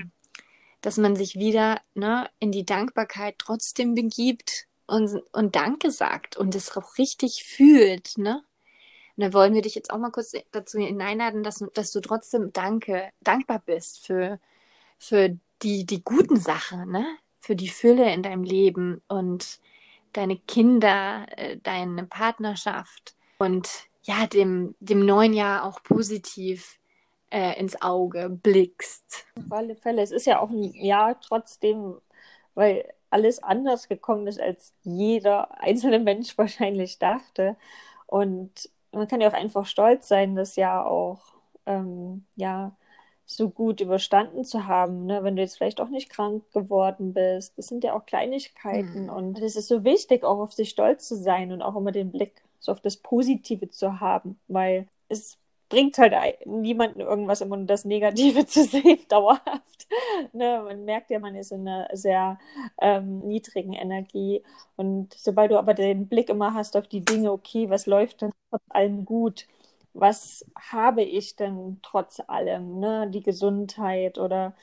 dass 0.86 0.98
man 0.98 1.16
sich 1.16 1.34
wieder 1.34 1.82
ne, 1.96 2.30
in 2.38 2.52
die 2.52 2.64
Dankbarkeit 2.64 3.40
trotzdem 3.40 3.96
begibt 3.96 4.68
und, 4.86 5.20
und 5.32 5.56
Danke 5.56 5.90
sagt 5.90 6.38
und 6.38 6.54
es 6.54 6.78
auch 6.78 7.00
richtig 7.00 7.44
fühlt, 7.44 8.20
ne? 8.20 8.44
Und 9.18 9.24
dann 9.24 9.34
wollen 9.34 9.56
wir 9.56 9.64
dich 9.64 9.74
jetzt 9.74 9.92
auch 9.92 9.98
mal 9.98 10.12
kurz 10.12 10.34
dazu 10.52 10.78
hineinladen, 10.78 11.42
dass, 11.42 11.66
dass 11.74 11.92
du 11.92 12.02
trotzdem 12.02 12.54
Danke, 12.54 13.10
dankbar 13.22 13.64
bist 13.66 14.06
für, 14.06 14.40
für 15.00 15.36
die, 15.64 15.88
die 15.88 16.04
guten 16.04 16.36
Sachen, 16.38 16.92
ne? 16.92 17.04
für 17.40 17.56
die 17.56 17.70
Fülle 17.70 18.14
in 18.14 18.22
deinem 18.22 18.44
Leben 18.44 19.02
und 19.08 19.60
deine 20.14 20.38
Kinder, 20.38 21.26
äh, 21.36 21.58
deine 21.64 22.06
Partnerschaft 22.06 23.16
und 23.40 23.68
ja, 24.04 24.28
dem, 24.28 24.76
dem 24.80 25.04
neuen 25.04 25.34
Jahr 25.34 25.64
auch 25.64 25.82
positiv 25.82 26.78
äh, 27.36 27.60
ins 27.60 27.82
Auge 27.82 28.30
blickst. 28.30 29.26
Auf 29.38 29.52
alle 29.52 29.76
Fälle. 29.76 30.02
Es 30.02 30.12
ist 30.12 30.26
ja 30.26 30.40
auch 30.40 30.50
ein 30.50 30.74
Jahr 30.74 31.20
trotzdem, 31.20 31.96
weil 32.54 32.88
alles 33.10 33.44
anders 33.44 33.90
gekommen 33.90 34.26
ist, 34.28 34.40
als 34.40 34.74
jeder 34.84 35.62
einzelne 35.62 36.00
Mensch 36.00 36.38
wahrscheinlich 36.38 36.98
dachte. 36.98 37.58
Und 38.08 38.70
man 38.94 39.10
kann 39.10 39.20
ja 39.20 39.28
auch 39.30 39.34
einfach 39.34 39.66
stolz 39.66 40.08
sein, 40.08 40.36
das 40.36 40.56
Jahr 40.56 40.88
auch 40.88 41.34
ähm, 41.66 42.24
ja 42.38 42.74
so 43.26 43.50
gut 43.50 43.82
überstanden 43.82 44.46
zu 44.46 44.68
haben, 44.68 45.06
ne? 45.08 45.24
wenn 45.24 45.36
du 45.36 45.42
jetzt 45.42 45.58
vielleicht 45.58 45.82
auch 45.82 45.90
nicht 45.90 46.10
krank 46.10 46.44
geworden 46.54 47.14
bist. 47.14 47.58
Das 47.58 47.68
sind 47.68 47.84
ja 47.84 47.94
auch 47.94 48.06
Kleinigkeiten 48.06 49.06
mhm. 49.06 49.10
und 49.10 49.40
es 49.42 49.56
ist 49.56 49.68
so 49.68 49.84
wichtig, 49.84 50.24
auch 50.24 50.40
auf 50.40 50.54
sich 50.54 50.70
stolz 50.70 51.08
zu 51.08 51.16
sein 51.18 51.52
und 51.52 51.64
auch 51.64 51.76
immer 51.76 51.92
den 51.92 52.12
Blick 52.12 52.44
so 52.60 52.72
auf 52.72 52.82
das 52.82 52.98
Positive 52.98 53.70
zu 53.70 54.00
haben, 54.00 54.40
weil 54.48 54.88
es 55.10 55.38
bringt 55.70 55.98
halt 55.98 56.14
niemanden 56.46 57.02
irgendwas 57.02 57.42
immer 57.42 57.58
nur 57.58 57.66
das 57.66 57.86
Negative 57.86 58.46
zu 58.48 58.64
sehen, 58.64 59.00
dauerhaft. 59.10 59.88
ne? 60.34 60.62
Man 60.66 60.86
merkt 60.86 61.10
ja, 61.10 61.20
man 61.20 61.36
ist 61.36 61.52
in 61.52 61.68
einer 61.68 61.88
sehr 61.94 62.40
ähm, 62.82 63.20
niedrigen 63.20 63.74
Energie 63.74 64.44
und 64.76 65.14
sobald 65.14 65.52
du 65.52 65.58
aber 65.58 65.74
den 65.74 66.08
Blick 66.08 66.30
immer 66.30 66.54
hast 66.54 66.78
auf 66.78 66.88
die 66.88 67.04
Dinge, 67.04 67.32
okay, 67.32 67.70
was 67.70 67.86
läuft 67.86 68.22
dann 68.22 68.32
trotz 68.50 68.64
allem 68.70 69.06
gut, 69.06 69.48
was 69.94 70.46
habe 70.60 71.04
ich 71.04 71.36
denn 71.38 71.80
trotz 71.82 72.22
allem, 72.28 72.80
ne? 72.80 73.10
Die 73.10 73.24
Gesundheit 73.24 74.18
oder 74.18 74.54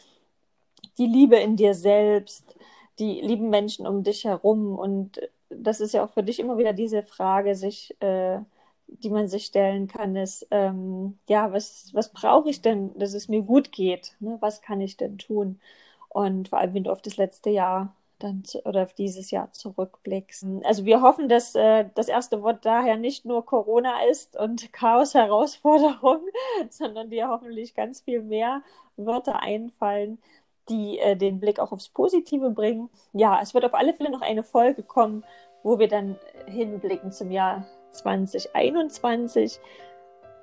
die 0.98 1.06
Liebe 1.06 1.36
in 1.36 1.56
dir 1.56 1.74
selbst, 1.74 2.54
die 2.98 3.20
lieben 3.20 3.50
Menschen 3.50 3.86
um 3.86 4.02
dich 4.02 4.24
herum. 4.24 4.78
Und 4.78 5.20
das 5.48 5.80
ist 5.80 5.94
ja 5.94 6.04
auch 6.04 6.10
für 6.10 6.22
dich 6.22 6.38
immer 6.38 6.58
wieder 6.58 6.72
diese 6.72 7.02
Frage, 7.02 7.54
sich, 7.54 7.96
äh, 8.00 8.38
die 8.86 9.10
man 9.10 9.28
sich 9.28 9.46
stellen 9.46 9.88
kann, 9.88 10.16
ist, 10.16 10.46
ähm, 10.50 11.18
ja, 11.28 11.52
was, 11.52 11.90
was 11.92 12.12
brauche 12.12 12.50
ich 12.50 12.62
denn, 12.62 12.96
dass 12.98 13.14
es 13.14 13.28
mir 13.28 13.42
gut 13.42 13.72
geht? 13.72 14.14
Ne? 14.20 14.36
Was 14.40 14.62
kann 14.62 14.80
ich 14.80 14.96
denn 14.96 15.18
tun? 15.18 15.60
Und 16.08 16.48
vor 16.48 16.58
allem, 16.58 16.74
wenn 16.74 16.84
du 16.84 16.92
auf 16.92 17.02
das 17.02 17.16
letzte 17.16 17.50
Jahr 17.50 17.94
dann 18.22 18.44
zu, 18.44 18.64
oder 18.64 18.82
auf 18.84 18.94
dieses 18.94 19.30
Jahr 19.30 19.52
zurückblickst. 19.52 20.46
Also 20.64 20.84
wir 20.84 21.02
hoffen, 21.02 21.28
dass 21.28 21.54
äh, 21.54 21.86
das 21.94 22.08
erste 22.08 22.42
Wort 22.42 22.64
daher 22.64 22.96
nicht 22.96 23.24
nur 23.24 23.44
Corona 23.44 24.04
ist 24.10 24.36
und 24.36 24.72
Chaos, 24.72 25.14
Herausforderung, 25.14 26.20
sondern 26.70 27.10
dir 27.10 27.28
hoffentlich 27.28 27.74
ganz 27.74 28.00
viel 28.00 28.22
mehr 28.22 28.62
Wörter 28.96 29.40
einfallen, 29.40 30.18
die 30.68 30.98
äh, 30.98 31.16
den 31.16 31.40
Blick 31.40 31.58
auch 31.58 31.72
aufs 31.72 31.88
Positive 31.88 32.50
bringen. 32.50 32.88
Ja, 33.12 33.40
es 33.42 33.54
wird 33.54 33.64
auf 33.64 33.74
alle 33.74 33.94
Fälle 33.94 34.10
noch 34.10 34.22
eine 34.22 34.42
Folge 34.42 34.82
kommen, 34.82 35.24
wo 35.62 35.78
wir 35.78 35.88
dann 35.88 36.16
hinblicken 36.46 37.12
zum 37.12 37.30
Jahr 37.30 37.66
2021. 37.92 39.61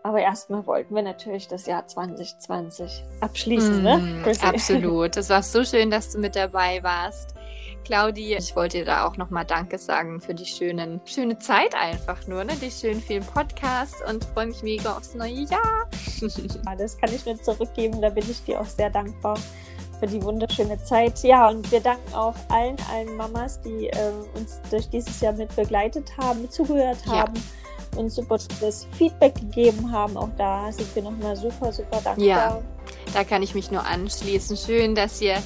Aber 0.01 0.19
erstmal 0.21 0.65
wollten 0.65 0.95
wir 0.95 1.01
natürlich 1.01 1.47
das 1.47 1.65
Jahr 1.65 1.85
2020 1.85 3.03
abschließen, 3.19 3.81
mm, 3.81 3.83
ne? 3.83 4.23
Absolut. 4.41 5.17
Es 5.17 5.29
war 5.29 5.43
so 5.43 5.65
schön, 5.65 5.91
dass 5.91 6.13
du 6.13 6.19
mit 6.19 6.35
dabei 6.35 6.81
warst. 6.83 7.35
Claudi. 7.83 8.35
Ich 8.35 8.55
wollte 8.55 8.79
dir 8.79 8.85
da 8.85 9.07
auch 9.07 9.17
nochmal 9.17 9.45
Danke 9.45 9.77
sagen 9.77 10.21
für 10.21 10.33
die 10.33 10.45
schönen, 10.45 11.01
schöne 11.05 11.37
Zeit 11.39 11.75
einfach 11.75 12.27
nur, 12.27 12.43
ne? 12.43 12.53
Die 12.61 12.71
schönen 12.71 13.01
vielen 13.01 13.25
Podcasts 13.25 14.01
und 14.07 14.23
freue 14.23 14.47
mich 14.47 14.63
mega 14.63 14.95
aufs 14.95 15.15
neue 15.15 15.45
Jahr. 15.45 15.89
ja, 16.21 16.75
das 16.77 16.97
kann 16.97 17.13
ich 17.13 17.25
nur 17.25 17.41
zurückgeben. 17.41 18.01
Da 18.01 18.09
bin 18.09 18.23
ich 18.29 18.43
dir 18.43 18.61
auch 18.61 18.65
sehr 18.65 18.89
dankbar 18.89 19.37
für 19.99 20.07
die 20.07 20.21
wunderschöne 20.23 20.81
Zeit. 20.83 21.21
Ja, 21.23 21.49
und 21.49 21.69
wir 21.71 21.81
danken 21.81 22.13
auch 22.13 22.35
allen, 22.49 22.77
allen 22.91 23.15
Mamas, 23.17 23.59
die 23.61 23.87
äh, 23.87 24.11
uns 24.35 24.59
durch 24.69 24.89
dieses 24.89 25.19
Jahr 25.21 25.33
mit 25.33 25.55
begleitet 25.55 26.11
haben, 26.17 26.49
zugehört 26.49 27.05
haben. 27.05 27.33
Ja. 27.35 27.99
uns 27.99 28.15
super 28.15 28.37
das 28.61 28.87
Feedback 28.97 29.35
gegeben 29.35 29.91
haben. 29.91 30.15
Auch 30.17 30.29
da 30.37 30.71
sind 30.71 30.93
wir 30.95 31.03
nochmal 31.03 31.35
super, 31.35 31.71
super 31.71 31.99
dankbar. 32.03 32.17
Ja, 32.17 32.61
da 33.13 33.23
kann 33.23 33.43
ich 33.43 33.55
mich 33.55 33.71
nur 33.71 33.85
anschließen. 33.85 34.57
Schön, 34.57 34.95
dass 34.95 35.21
ihr 35.21 35.37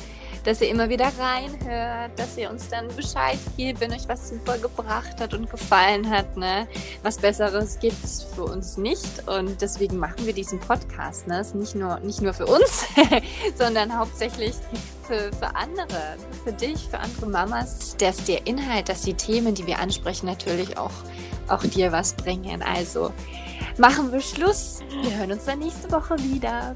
dass 0.43 0.61
ihr 0.61 0.69
immer 0.69 0.89
wieder 0.89 1.11
reinhört, 1.19 2.11
dass 2.17 2.37
ihr 2.37 2.49
uns 2.49 2.69
dann 2.69 2.87
Bescheid 2.95 3.39
gebt, 3.57 3.79
wenn 3.79 3.91
euch 3.91 4.07
was 4.07 4.29
super 4.29 4.57
gebracht 4.57 5.19
hat 5.19 5.33
und 5.33 5.49
gefallen 5.49 6.09
hat. 6.09 6.37
Ne? 6.37 6.67
Was 7.01 7.17
Besseres 7.17 7.79
gibt 7.79 8.03
es 8.03 8.23
für 8.23 8.43
uns 8.43 8.77
nicht 8.77 9.27
und 9.27 9.61
deswegen 9.61 9.97
machen 9.97 10.25
wir 10.25 10.33
diesen 10.33 10.59
Podcast. 10.59 11.27
Ne? 11.27 11.39
Ist 11.39 11.55
nicht 11.55 11.75
nur, 11.75 11.99
nicht 11.99 12.21
nur 12.21 12.33
für 12.33 12.45
uns, 12.45 12.85
sondern 13.57 13.97
hauptsächlich 13.97 14.53
für, 15.07 15.31
für 15.33 15.55
andere, 15.55 16.17
für 16.43 16.53
dich, 16.53 16.87
für 16.89 16.99
andere 16.99 17.27
Mamas, 17.27 17.95
dass 17.97 18.23
der 18.25 18.45
Inhalt, 18.47 18.89
dass 18.89 19.01
die 19.01 19.13
Themen, 19.13 19.55
die 19.55 19.67
wir 19.67 19.79
ansprechen, 19.79 20.25
natürlich 20.25 20.77
auch, 20.77 20.91
auch 21.47 21.63
dir 21.63 21.91
was 21.91 22.13
bringen. 22.13 22.61
Also 22.63 23.11
machen 23.77 24.11
wir 24.11 24.21
Schluss. 24.21 24.79
Wir 25.01 25.17
hören 25.17 25.31
uns 25.33 25.45
dann 25.45 25.59
nächste 25.59 25.91
Woche 25.91 26.17
wieder. 26.19 26.73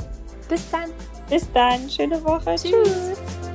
Bis 0.49 0.69
dann. 0.71 0.89
Bis 1.29 1.51
dann. 1.53 1.89
Schöne 1.89 2.23
Woche. 2.23 2.55
Tschüss. 2.55 2.71
Tschüss. 2.71 3.46